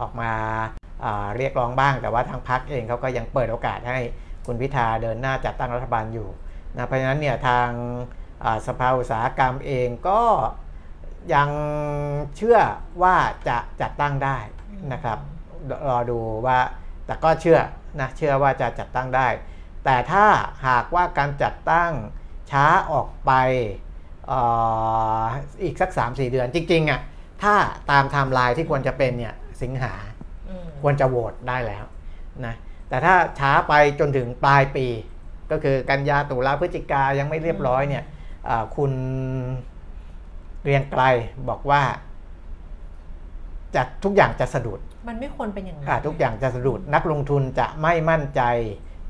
[0.00, 0.32] ออกมา
[1.04, 3.98] อ่าเรียกร้องบ้าง แต่ว่าทางพรรคเองเขาก็ยังเปิดโอกาสให้
[4.46, 6.28] คุณพิธาเดินหน้าจัดตั้งรัฐบาลอยู่
[6.76, 8.24] นะเพราะฉะนั้นเนี่ยทางอ่า
[8.66, 10.22] สภาอุตสาหกรรมเองก็
[11.34, 11.50] ยัง
[12.36, 12.58] เชื่อ
[13.02, 13.16] ว่า
[13.48, 14.38] จะจัดตั้งได้
[14.92, 15.18] นะครับ
[15.88, 16.58] รอดูว่า
[17.06, 17.58] แต่ก็เชื่อ
[18.00, 19.28] นะเชื่อว่าจะจัดตั้งได้
[19.84, 20.26] แต่ถ้า
[20.66, 21.92] หากว่าการจัดตั้ง
[22.50, 23.32] ช้าออกไป
[24.26, 24.40] เอ่
[25.22, 25.24] อ
[25.62, 27.00] อีกสัก 3-4 เดือนจริงๆอะ
[27.42, 27.54] ถ้า
[27.90, 29.92] ตามไทม์ไลน์ที่ควรจะเป็นเนี่ยสิงหา
[30.48, 31.84] อืมควรจะโหวตได้แล้ว
[32.46, 32.54] นะ
[32.88, 34.86] แต่ถ้าช้าไปจนถึงปลายปี
[35.50, 38.15] ก็คือกันยาตุลาพฤศจิกายังไม่เรียบร้อยเนี่ยเอ่อ
[38.76, 38.92] คุณ
[40.64, 41.02] เกรียงไกร
[41.48, 41.82] บอกว่า
[43.74, 48.42] จะทุกอย่างจะสะดุด มันไม่ควรเป็นอย่างนั้นอะทุกอย่างจะสะดุด นักลงทุนจะไม่มั่นใจ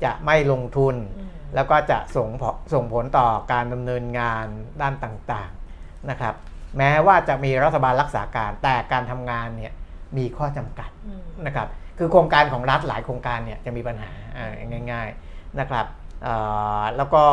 [0.03, 4.45] จะไม่ลงทุนอืมแล้วก็จะส่งผลส่งผลต่อการดำเนินงาน
[4.81, 6.35] ด้านต่างๆนะครับ
[6.77, 9.73] แม้ว่าจะมีรัฐบาลรักษาการแต่การทำงานเนี่ย
[10.17, 14.51] มีข้อจำกัดอืมนะครับ คือโครงการของรัฐหลายโครงการเนี่ยจะมีปัญหาอ่า
[14.91, 15.85] ง่าย ๆนะครับ
[16.23, 16.35] เอ่
[16.79, 17.23] อแล้วก็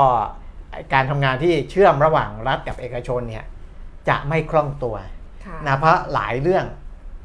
[0.92, 3.44] การทำงานที่เชื่อมระหว่างรัฐกับเอกชนเนี่ย
[4.08, 4.96] จะไม่คล่องตัว
[5.46, 6.64] ค่ะนะเพราะหลายเรื่อง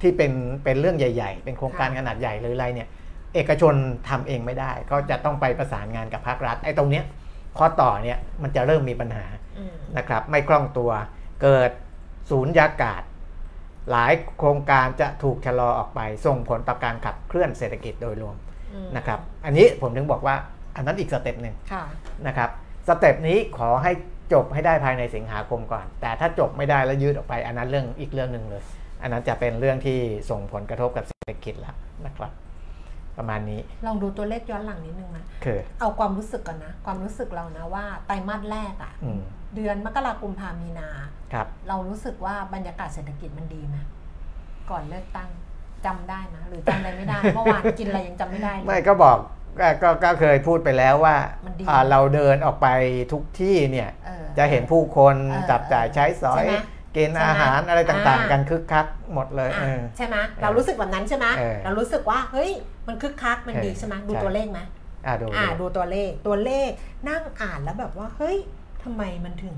[0.02, 0.32] ที่เป็น
[0.64, 2.88] เป็นเรื่องใหญ่ ๆ เป็นโครงการค่ะขนาดใหญ่หรืออะไรเนี่ย
[3.36, 3.74] เอกชน
[4.10, 7.04] ทำเองไม่ได้ ก็จะต้องไปประสานงานกับภาครัฐไอ้ตรงเนี้ย
[7.58, 9.26] ข้อต่อเนี่ยมันจะเริ่มมีปัญหา
[9.58, 10.92] อืมนะครับไม่คล่องตัว
[11.42, 11.72] เกิด
[12.30, 13.02] สุญญากาศ
[13.92, 18.36] หลายโครงการจะถูกชะลอออกไปส่งผลต่อการขับเคลื่อนเศรษฐกิจโดยรวม
[18.74, 20.36] อืมนะครับ อันนี้ผมถึงบอกว่า
[20.76, 21.84] อันนั้นอีก step หนึ่งค่ะ
[22.28, 22.50] นะครับ
[22.90, 23.92] step นี้ขอให้
[24.34, 28.64] จบให้ได้ภายในสิงหาคมก่อน แต่ถ้าจบไม่ได้แล้วยืดออกไป อันนั้นเรื่องอีกเรื่องหนึ่งเลย
[29.02, 29.98] อันนั้นจะเป็นเรื่องที่
[30.30, 31.76] ส่งผลกระทบกับเศรษฐกิจแล้ว
[32.06, 32.32] นะครับ
[33.18, 39.22] ประมาณนี้ ลองดูตัวเลขย้อนหลังนิดนึงนะคือเอาความรู้สึกก่อนนะ ความรู้สึกเรานะว่าไตรมาสแรกอะอืม
[39.56, 40.90] เดือนมกราคมพามีนา
[41.34, 43.78] ครับ เรารู้สึกว่าบรรยากาศเศรษฐกิจมันดีไหม
[44.72, 45.30] ก่อนเลือกตั้ง
[45.86, 49.18] จำได้ไหมหรือจำอะไรไม่ได้เมื่อวานกินอะไรยังจำไม่ได้เลยไม่ก็บอก
[49.60, 52.68] ก็ก็ก็เคยพูดไปแล้วว่ามันดีอ่าเราเดินออกไป
[53.12, 56.56] ทุกที่เนี่ยเออจะเห็นผู้คนเออจับจ่ายใช้สอยใช่ไหม
[56.96, 62.52] กินใช่ไหมอาหารอะไรต่างอ่าๆกันคึกคักหมดเลยเออะอใช่ไหมเรารู้สึกแบบนั้นใช่ไหมเออเรารู้สึกว่าเฮ้ย
[62.88, 64.60] มันคึกคักมันดีเออใช่ไหมดูใช่ตัวเลขไหม
[65.06, 66.70] อ่าดูอ่าดูดูตัวเลขตัวเลข
[67.10, 68.38] นั่งอ่านแล้วแบบว่าเฮ้ย
[68.84, 69.58] ทำไมมันถึง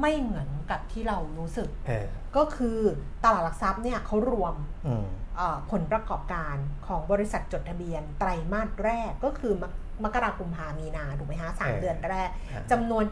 [0.00, 2.78] ไม่เหมือนกับที่เรารู้สึกเออก็คือ
[3.24, 4.54] ตลาดหลักทรัพย์เนี่ยเขารวม
[4.86, 9.72] อืมเอ่อผลประกอบการของบริษัทจดทะเบียนไตรมาสแรกก็คือมก
[10.04, 13.04] มกราคมพามีนาถูกไหมฮะสามเออเดือนแรกครับจำนวน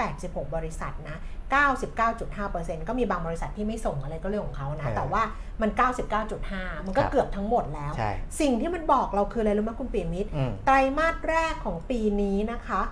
[0.00, 1.16] 786 บริษัทนะ
[2.02, 5.22] 99.5%ก็มีบางบริษัทที่ไม่ส่งอะไรก็เรื่องของเขานะ แต่ว่า
[5.62, 5.70] มัน
[6.28, 8.10] 99.5 มันก็เกือบทั้งหมดแล้วใช่
[8.40, 12.82] สิ่งที่มันบอกเราคืออะไรรู้ไหมคุณปีมิตรอืมไตรมาสแรกของปีนี้นะคะ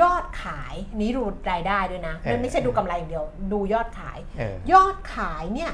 [0.00, 5.72] ยอดขายนี้ดูรายได้ด้วยนะเออไม่ใช่ดูกำไรอย่างเดียว ดูยอดขาย เออยอดขายเนี่ย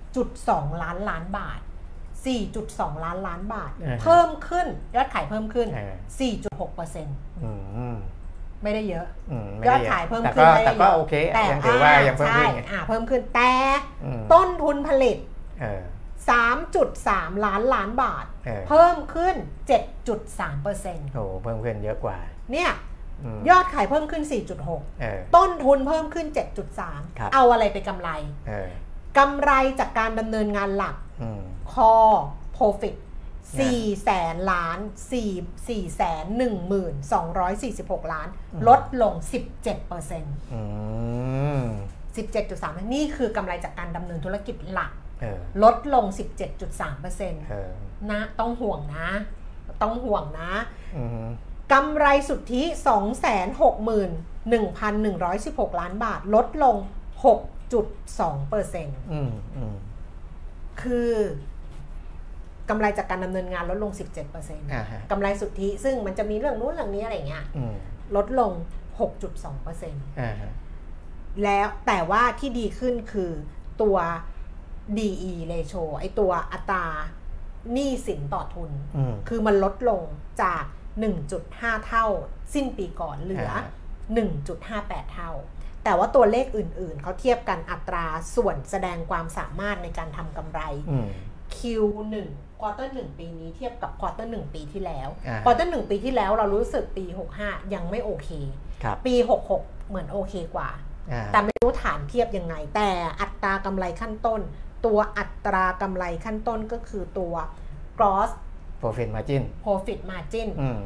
[0.00, 1.60] 4.2 ล้านล้านบาท
[2.32, 3.72] 4.2 ล้านล้านบาท
[4.02, 4.66] เพิ่มขึ้น
[4.96, 5.94] ยอดขายเพิ่มขึ้น เออ
[6.86, 7.52] 4.6%อื
[7.92, 7.96] ม
[8.62, 13.52] ไม่ได้เยอะ อืมไม่ยอไดขายเพิ่มแต่ขึ้ก็นไม่แต่ได้ก็เยอะโอเคแต่ยังถือว่ายังเพิ่มใช่ขึ้นไงอ่าเพิ่มขึ้นแต่
[14.04, 15.18] อืมต้นทุนผลิต
[15.60, 15.82] เออ
[16.64, 19.34] 3.3 ล้านล้านบาท เออ เพิ่มขึ้น
[20.04, 22.18] 7.3%โอ้เพิ่มขึ้นเยอะกว่า
[22.52, 22.70] เนี่ย
[23.36, 24.22] มยอดขายเพิ่มขึ้น
[24.62, 26.44] 4.6เออต้นทุนเพิ่มขึ้นครั
[27.26, 28.10] บ7.3 เอาอะไรไปกำไร
[28.48, 28.70] เออ
[29.18, 31.42] กำไรจากการดำเนินงานหลักอืม
[31.72, 32.18] core
[32.56, 34.78] profit อ่า4แสนล้าน
[35.20, 36.94] 4 4แสน1หมื่น
[37.52, 39.14] 246 ล้านอืมลดลง
[39.84, 40.62] 17%อื
[41.60, 41.62] ม
[42.26, 46.04] 17.3 นี่คือกำไรจากการดำเนินธุรกิจหลักเออลดลง
[46.76, 47.70] 17.3%เออ
[48.10, 49.08] นะต้องห่วงนะ
[49.82, 50.50] ต้องห่วงนะ
[50.96, 51.26] อืม
[51.72, 52.62] กำไรสุทธิ
[54.56, 56.76] 261,116 ล้านบาท ลดลง
[57.62, 59.74] 6.2%เปอร์เซ็นต์อืมอืม
[60.82, 61.10] คือ
[62.68, 67.74] กำไรจากการดำเนินงานลดลง 17%เปอร์เซ็นต์อ่าฮะกำไรสุทธิ ซึ่งมันจะมีเรื่องนู้นเรื่องนี้อะไรเงี้ยอืม
[68.16, 68.52] ลดลง
[69.08, 70.52] 6.2%เปอร์เซ็นต์อ่าฮะ
[71.44, 73.30] แล้วแต่ว่าที่ดีขึ้นคือ
[73.82, 73.96] ตัว
[74.98, 76.84] DE ratio ไอตัวอัตรา
[77.72, 80.02] หนี้สินต่อทุนอืมคือมันลดลง
[80.42, 80.64] จาก
[81.20, 82.06] 1.5 เท่า
[82.54, 83.50] สิ้นปีก่อนเหลือ
[84.30, 85.30] 1.58 เท่า
[85.84, 91.06] แต่ว่าตัวเลขอื่นๆ เขาเทียบกันอัตราส่วนแสดงความสามารถในการทำกำไรอืม
[91.56, 92.14] Q1
[92.60, 97.04] quarter หนึ่งปีนี้เทียบกับ quarter หนึ่งปีที่แล้วอ่า quarter หนึ่งปีที่แล้วเรารู้สึกปี
[97.38, 98.28] 65 ยังไม่โอเค
[98.82, 99.14] ครับปี
[99.52, 100.70] 66 เหมือนโอเคกว่า
[101.12, 102.88] อ่า แต่ไม่รู้ฐานเทียบยังไง แต่
[103.20, 104.40] อัตรากำไรขั้นต้น
[104.86, 107.34] ตัวอัตรากำไรขั้นต้นก็คือตัว
[107.98, 108.30] gross
[108.86, 110.78] profit margin profit margin อืม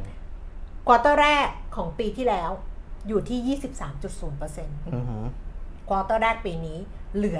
[0.88, 2.50] quarter แรกของปีที่แล้ว
[3.08, 5.24] อยู่ที่ 23.0%อือหือ
[5.88, 6.78] quarter แรกปีนี้
[7.16, 7.38] เหลือ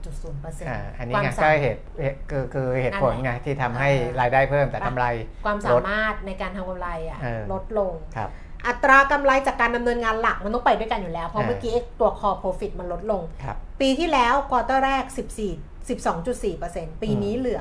[0.00, 5.04] 21.0%อ่าอันนี้ความไงสาก็เหตุเหตุคือคือเหตุผลนั่นแหไงละที่ทำให้เออรายได้เพิ่มแต่กำไร
[5.44, 8.30] ความสาลดมารถในการทำกำไรอะเออลดลงครับ
[8.66, 17.60] อัตรากำไรจากการดำเนินงานหลักมันต้องไปด้วยกันอยู่แล้ว เพราะเออเมื่อกี้ตัว core profit มันลดลงครับปีที่แล้ว quarter แรก 14 12.4%ปีนี้เหลือ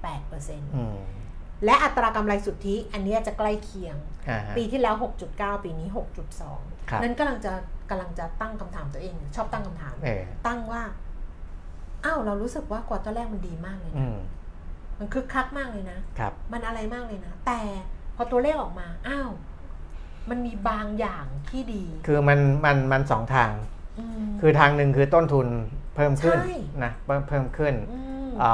[0.00, 0.96] 9.8%อืม
[1.64, 3.96] และอัตรากำไรสุทธิอันเนี้ยจะใกล้เคียง
[4.28, 4.94] อ่าฮะปีที่แล้ว
[5.30, 6.06] 6.9 ปีนี้ครับ
[6.56, 7.52] 6.2 นั้นกำลังจะ
[7.90, 10.82] กำลังจะตั้งคำถามตัวเอง ชอบตั้งคำถามเออตั้งว่า
[12.04, 14.18] อ้าวเรารู้สึกว่าควอเตอร์แรกมันดีมากเลยอืนะม
[14.98, 17.60] มันคึกคักมากเลยนะครับมันอะไรมากเลยนะ แต่
[18.16, 19.30] พอตัวเลขออกมาอ้าว
[20.30, 23.52] มันมีบางอย่างที่ดี คือมันมันมันสองทาง
[24.28, 25.46] มคือทางหนึ่งคือต้นทุน
[25.94, 26.54] เพิ่มขึ้นใช่
[26.84, 27.74] นะเพิ่มเพิ่มขึ้น
[28.30, 28.52] มอ่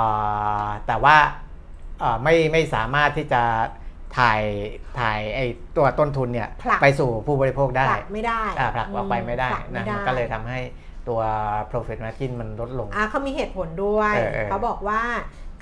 [0.66, 1.45] าแต่ว่าอ่า
[2.22, 3.42] ไม่ไม่สามารถที่จะ
[4.18, 4.42] ถ่าย
[5.00, 5.40] ถ่ายไอ
[5.76, 10.60] ตัวต้นทุนเนี่ยผลักไปสู่ผู้บริโภคได้ผลักไม่ได้อ่าผลักออกไปไม่ได้ผลักนะด้มันก็เลยทำให้
[11.08, 11.20] ตัว
[11.70, 15.00] profit margin มันลดลงอะเขามีเหตุผลด้วยเออเออเขาบอกว่า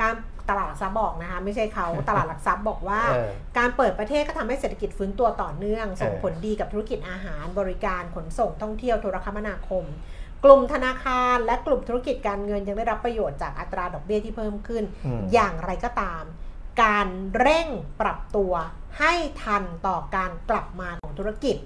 [0.01, 0.15] การ
[0.51, 9.85] ตลาดหลักทรัพย์บอกนะคะไม่ใช่เขาตลาดหลักทรัพย์บอกว่าเออการเปิดประเทศก็ทำให้เศรษฐกิจฟื้นตัวต่อเนื่อง ส่งเออผลดีกับธุรกิจอาหารบริการขนส่งท่องเที่ยวโทรคมนาคม
[10.45, 16.23] กลุ่มธนาคารและกลุ่มธุรกิจการเงินยังได้รับประโยชน์จากอัตราดอกเบี้ยที่เพิ่มขึ้นอืมอย่างไรก็ตาม
[16.83, 17.69] การเร่ง
[18.01, 18.53] ปรับตัว
[18.99, 21.57] ให้ทันต่อการกลับมาของธุรกิจ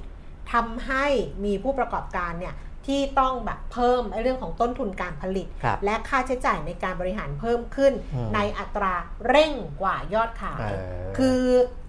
[0.53, 1.07] ทำให้
[1.45, 2.55] มีผู้ประกอบการเนี่ย
[2.87, 8.95] ที่ต้องแบบเพิ่มไอ้เรื่องของต้นทุนการผลิตครับและค่าใช้จ่ายในการบริหารเพิ่มขึ้นอืมในอัตรา
[9.29, 9.53] เร่ง
[9.83, 10.65] กว่ายอดขายเอ
[11.09, 11.41] อคือ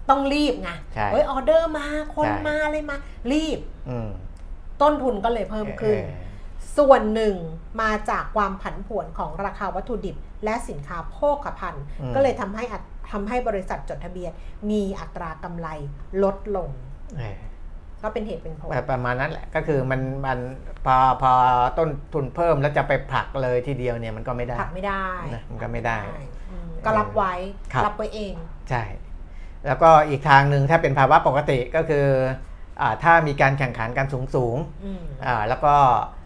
[0.08, 1.86] ต้องรีบไงใช่เฮ้ยออเดอร์มา
[2.16, 2.96] คนใช่มาเลยมา
[3.32, 4.08] รีบอืม
[4.82, 6.28] ต้นทุนก็เลยเพิ่มขึ้นเออ
[6.76, 7.36] ส่วนหนึ่ง
[7.82, 14.30] มาจากความผันผวนของราคาวัตถุดิบ และสินค้าโภคภัณฑ์อืมก็เลยทำให้อัตทำให้บริษัทจดทะเบียน
[14.70, 15.68] มีอัตรากำไร
[16.22, 16.70] ลดลง
[17.18, 17.38] เออ
[18.02, 20.38] ก็เป็นเหตุเป็นผลแบบประมาณนั้นแหละก็คือมันมัน
[20.86, 21.32] พอพอ
[21.78, 26.00] ต้นทุนเพิ่มแล้วจะไปผลักเลยทีเดียวเนี่ยมันก็ไม่ได้ผักไม่ได้นะมันก็ไม่ได้
[26.50, 27.32] อืมก็รับไว้
[27.72, 28.34] ครับรับไว้เอง
[28.70, 28.82] ใช่
[29.66, 32.06] แล้วก็อีกทางหนึ่งถ้าเป็นภาวะปกติก็คือ
[32.80, 36.19] อาถ้ามีการแข่งขันกันสูงสูงๆอืมอ่าแล้วก็อ่า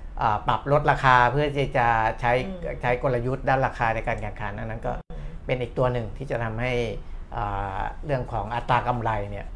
[0.48, 1.86] ปรับลดราคาเพื่อที่จะ
[2.20, 4.92] ใช้อืมใช้กลยุทธ์ด้านราคาในการแข่งขันอันนั้นก็
[5.46, 6.72] เป็นอีกตัวหนึ่งที่จะทำให้
[7.36, 9.46] อ่าเรื่องของอัตรากำไรเนี่ย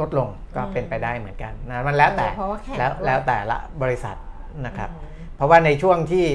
[0.00, 4.16] ลดลงก็เป็นไปได้เหมือนกันนะมันแล้วแต่เออเพราะว่าแข่งแล้วด้วยแล้วแต่ละบริษัท
[4.66, 6.26] นะครับอืมเพราะว่าในช่วงที่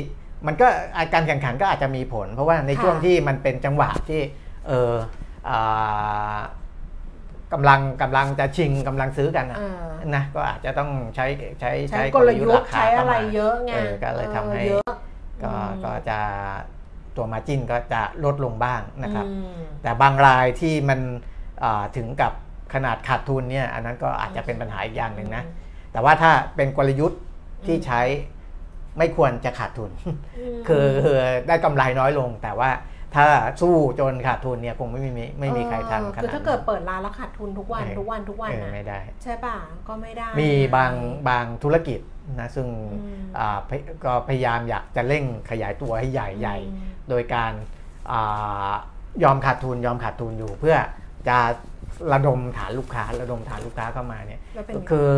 [0.47, 0.67] มันก็
[1.13, 4.21] การแข่งขันก็อาจจะมีผล เพราะว่าในค่ะช่วงที่มันเป็นจังหวะที่
[4.67, 4.93] เออ
[5.49, 6.37] อ่า
[7.53, 11.25] กำลังกำลังจะชิงกำลังซื้อกันนะเออนะก็อาจจะต้องใช้
[11.59, 14.91] ใช้ใช้กลยุทธ์ราคาใช้อะไรข้ามาเยอะไงเออก็เลยทำให้เออเยอะ
[15.43, 16.19] ก็อืมก็จะ
[17.15, 20.99] ตัวมาจินก็จะลดลงบ้างนะครับอืมแต่บางรายที่มัน
[21.63, 22.33] อ่าถึงกับ
[22.73, 25.43] ขนาดขาดทุนเนี่ยอันนั้นก็อาจจะเป็นปัญหาอีกอย่างหนึ่งนะ
[25.91, 27.21] แต่ว่าถ้าเป็นกลยุทธ์
[27.67, 28.01] ที่ใช้
[28.97, 30.15] ไม่ควรจะขาดทุนม
[30.67, 30.85] คือ
[31.47, 32.69] ได้กำไรน้อยลงแต่ว่า
[33.15, 33.27] ถ้า
[33.61, 39.55] สู้จนขาดทุนเนี่ยคงไม่มีไม่มีใครทำขนาดคือนั้นถ้าเกิดเปิดร้านแล้วขาดทุนทุกวันเออทุกวันทุกวันเออนะไม่ได้ ใช่ป่ะ
[39.87, 40.91] ก็ไม่ได้ มีนะบาง
[41.29, 41.99] บางธุรกิจ
[42.39, 47.51] นะซึ่งอืมอ่าพยก็พยายามอยากจะเร่งขยายตัวให้ใหญ่ใหญ่อืมโดยการ
[48.11, 48.71] อา
[49.23, 50.75] ยอมขาดทุนยอมขาดทุนอยู่เพื่อ
[51.27, 51.37] จะ
[52.13, 55.11] ระดมฐานลูกค้า ระดมฐานลูกค้าเข้ามาเนี่ยแล้วเป็นก็ไงคือ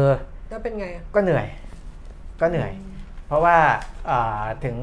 [0.50, 1.46] แล้วเป็นไงอะก็เหนื่อย
[2.42, 2.93] ก็เหนื่อยเพ
[3.34, 3.58] ราะว่า
[4.10, 4.78] อ่าถึง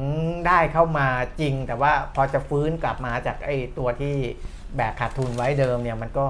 [0.47, 1.07] ได้เข้ามา
[1.39, 4.15] จริง แต่ว่าพอจะฟื้นกลับมาจากไอ้ตัวที่
[4.75, 6.27] แบกขาดทุนไว้เดิมเนี่ยมันก็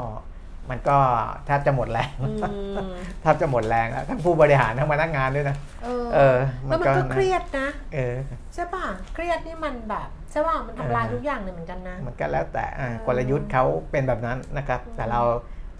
[0.71, 0.97] มันก็
[1.45, 2.91] แทบจะหมดแรงอืม
[3.21, 8.15] แทบจะหมดแรงแล้วทั้งผู้บริหารทั้งพนักงานด้วยนะเออเออแล้วมันก็นะเครียดนะเออ
[8.53, 15.21] ใช่ป่ะเครียดนี่มันแบบใช่ป่ะมันทำลายเออทุกอย่างเลยเหมือนกันนะมันก็แล้วแต่อ่าเออกลยุทธ์เขาเป็นแบบนั้นนะครับอืมแต่เรา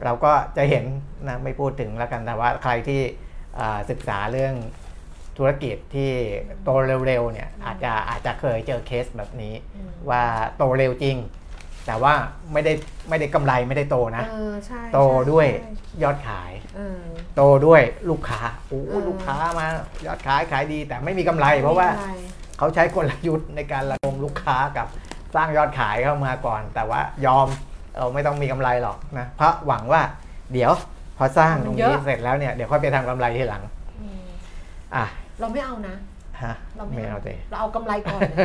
[0.04, 0.86] เราก็จะเห็น
[1.28, 3.02] นะไม่พูดถึงแล้วกันแต่ว่าใครที่
[3.60, 4.54] อ่าศึกษาเรื่อง
[5.38, 6.12] ธุรกิจที่
[6.64, 6.70] โต
[7.08, 10.24] เร็วๆเนี่ยอาจจะอาจจะเคยเจอเคสแบบนี้อืมว่า
[10.58, 11.18] โตเร็วจริง
[11.86, 12.14] แต่ว่า
[12.54, 12.74] ไม่ได้
[13.10, 15.72] ไม่ได้กำไรไม่ได้โตนะเออใช่โตใช่ด้วยใช่
[16.04, 17.00] ยอดขายเออ
[17.36, 19.68] โตด้วยลูกค้าโอ้เออลูกค้ามา
[20.06, 24.88] ยอดขายขายดี แต่ไม่มีกำไร เพราะว่าไม่ป็นไเขาใช้กลยุทธ์ในการระดมลูกค้ากับ
[25.36, 27.48] สร้างยอดขายเข้ามาก่อน แต่ว่ายอม
[27.96, 30.02] เออไม่ต้องมีกำไรหรอกนะเพราะหวังว่า
[30.54, 30.72] เดี๋ยว
[31.18, 33.64] พอสร้างตรงนี้เสร็จแล้วเนี่ยเดี๋ยวค่อยไปทำกำไรทีหลัง
[34.96, 35.06] อืมอะ
[35.40, 35.96] เราไม่เอานะ
[36.44, 38.38] ฮะเราไม่ไม่เอาเอาเตเราเอากำไรก่อนเลย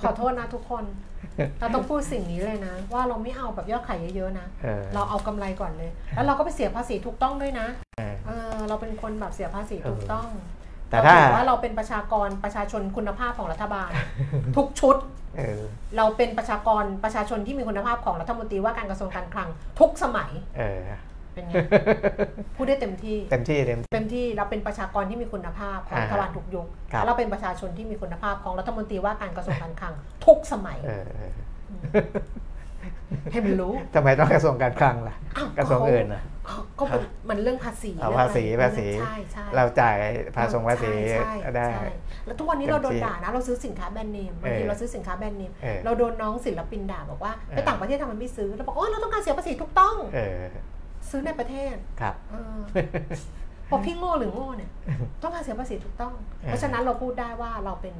[0.00, 0.84] ขอโทษนะทุกคน
[1.60, 7.66] เราต้องพูดสิ่งนี้เลยนะ ว่าเราไม่เอาแบบยอดขายเยอะๆนะเออเราเอากำไรก่อนเลย แล้วเราก็ไปเสียภาษีถูกต้องด้วยนะ
[7.98, 10.28] เออเออเราเป็นคนแบบเสียภาษีถูกต้อง
[10.90, 13.90] แต่ถ้าเรถือว่าเราเป็นประชากรประชาชนคุณภาพของรัฐบาล
[14.56, 14.96] ทุกชุด
[15.36, 15.60] เออ
[15.96, 19.48] เราเป็นประชากรประชาชนที่มีคุณภาพของรัฐมนตรีว่าการกระทรวงการคลัง
[19.80, 20.30] ทุกสมัย
[21.38, 21.54] เออเป็นไง
[22.56, 29.94] พูดได้เต็มที่ เต็มที่เต็ม เต็มที่เราเป็นประชากรที่มีคุณภาพของอ่ารัฐบาลทุกยุคครับ แล้วเราเป็นประชาชนที่มีคุณภาพของรัฐมนตรีว่าการกระทรวงการคลัง
[30.26, 31.32] ทุกสมัยเออเออ
[33.32, 39.96] ให้มันรู้ ทำไมต้องกระทรวงการคลังล่ะ อ้าวกระทรวงอื่นนะเขาก็เป็นมันเรื่องภาษีเอาเรื่องภาษีอะไรภาษี ใช่ใช่เราจ่าย
[40.36, 41.86] ภาษีภาษีใช่ใช่ได้ ใช่
[42.26, 50.38] แล้วทุกวันนี้เราโดนด่านะ เราซื้อสินค้าแบรนด์เนมบางทีเออเราซื้อสินค้าแบรนด์เนมเออเราโดนน้องศิลปินด่าบอกว่าเออ ไปต่างประเทศทำไมไม่ซื้อเราบอกโอ้เราต้องการเสียภาษีถูกต้อง เออ
[51.10, 52.58] ซื้อในประเทศครับเออ
[53.70, 54.70] พอพี่โง่หรือโง่เนี่ย
[55.22, 57.94] ต้องการเสียภาษีถูกต้องเออเพราะฉะนั้นเราพูดได้ว่าเราเป็น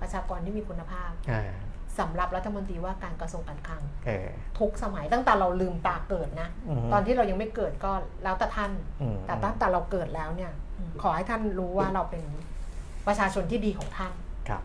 [0.00, 1.42] ประชากรที่มีคุณภาพอ่า
[1.98, 4.28] สำหรับรัฐมนตรีว่าการกระทรวงการคลังเออ
[4.58, 7.92] ทุกสมัยตั้งแต่เราลืมตาเกิดนะอืมตอนที่เรายังไม่เกิดก็
[8.24, 8.70] แล้วแต่ท่าน
[9.02, 10.52] อืมแต่ตั้งแต่เราเกิดแล้วเนี่ย
[11.02, 12.22] ขอให้ท่านรู้ว่าเราเป็น
[13.06, 14.12] ประชาชนที่ดีของท่าน
[14.48, 14.62] ครับ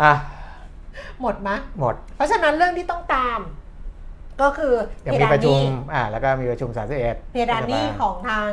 [0.00, 0.12] อะ
[1.20, 1.50] หมดไหม
[1.80, 3.40] หมด เพราะฉะนั้นเรื่องที่ต้องตาม
[4.42, 4.74] ก็คือ
[5.06, 8.50] ยังเพมีดาปนระชุหมนี้อ่าแล้วก็มีประชุมสามสิบเอ็ดเพดานหนี้ของทาง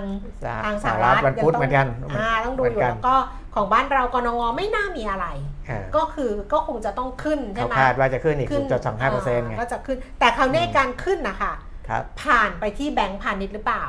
[0.65, 3.15] ทางสหรัฐวันพุธเหมือนกันอ่าต้องดูอยู่เหมืนกันแล้วก็
[3.55, 5.27] ของบ้านเรากนงไม่น่ามีอะไร
[5.69, 11.53] อ่าก็คือก็คงจะต้องขึ้นใช่เขาไหมคาดว่าจะขึ้นอีก0.25เปอร์เซ็นต์ไงก็จะขึ้น แต่คราวนี้การขึ้นนะคะ
[11.89, 13.85] ครับผ่านไปที่แบงก์พาณิชย์หรือเปล่า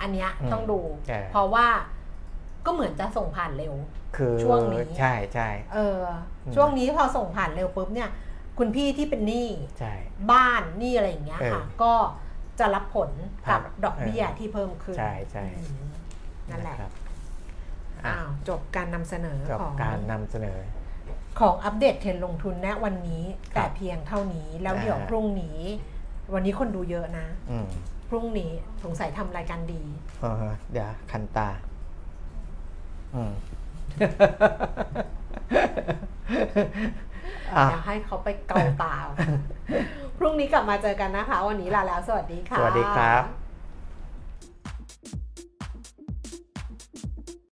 [0.00, 1.66] อันเนี้ยอืมต้องดูใช่เพราะว่า
[2.66, 3.74] ก็เหมือนจะส่งผ่านเร็ว
[4.16, 5.98] คือช่วงนี้ใช่ใช่เออ
[6.46, 8.08] อมช่วงนี้พอส่งผ่านเร็วปุ๊บเนี่ย
[8.58, 9.48] คุณพี่ที่เป็นหนี้
[9.78, 9.92] ใช่
[10.32, 11.92] บ้านหนี้อะไรอย่างเงี้ยค่ะเออก็
[12.58, 13.10] จะรับผล
[13.50, 15.90] กับครับ ดอกเบี้ยเออที่เพิ่มขึ้นใช่ใช่อืม
[16.50, 16.92] นั่นแหละครับ
[17.96, 20.58] อะอ้าวจบการนำเสนอกับของการนำเสนอ
[21.40, 25.58] ของอัปเดตเทรนด์ลงทุนณวันนี้ครัแต่บเพียงเท่านี้แล้วเดี๋ยวอ่า พรุ่งนี้
[26.34, 27.68] วันนี้คนดูเยอะนะ อืม
[28.08, 28.50] พรุ่งนี้
[28.82, 29.82] สงสัยทำรายการดี
[30.20, 31.48] เออเดี๋ยวคันตา
[33.14, 33.32] อืม
[37.70, 38.94] อยากให้เขาไปเกาตา
[40.18, 43.22] พรุ่งนี้กลับมาเจอกันนะคะ วันนี้ลาแล้ว สวัสดีค่ะ สวัสดีครับ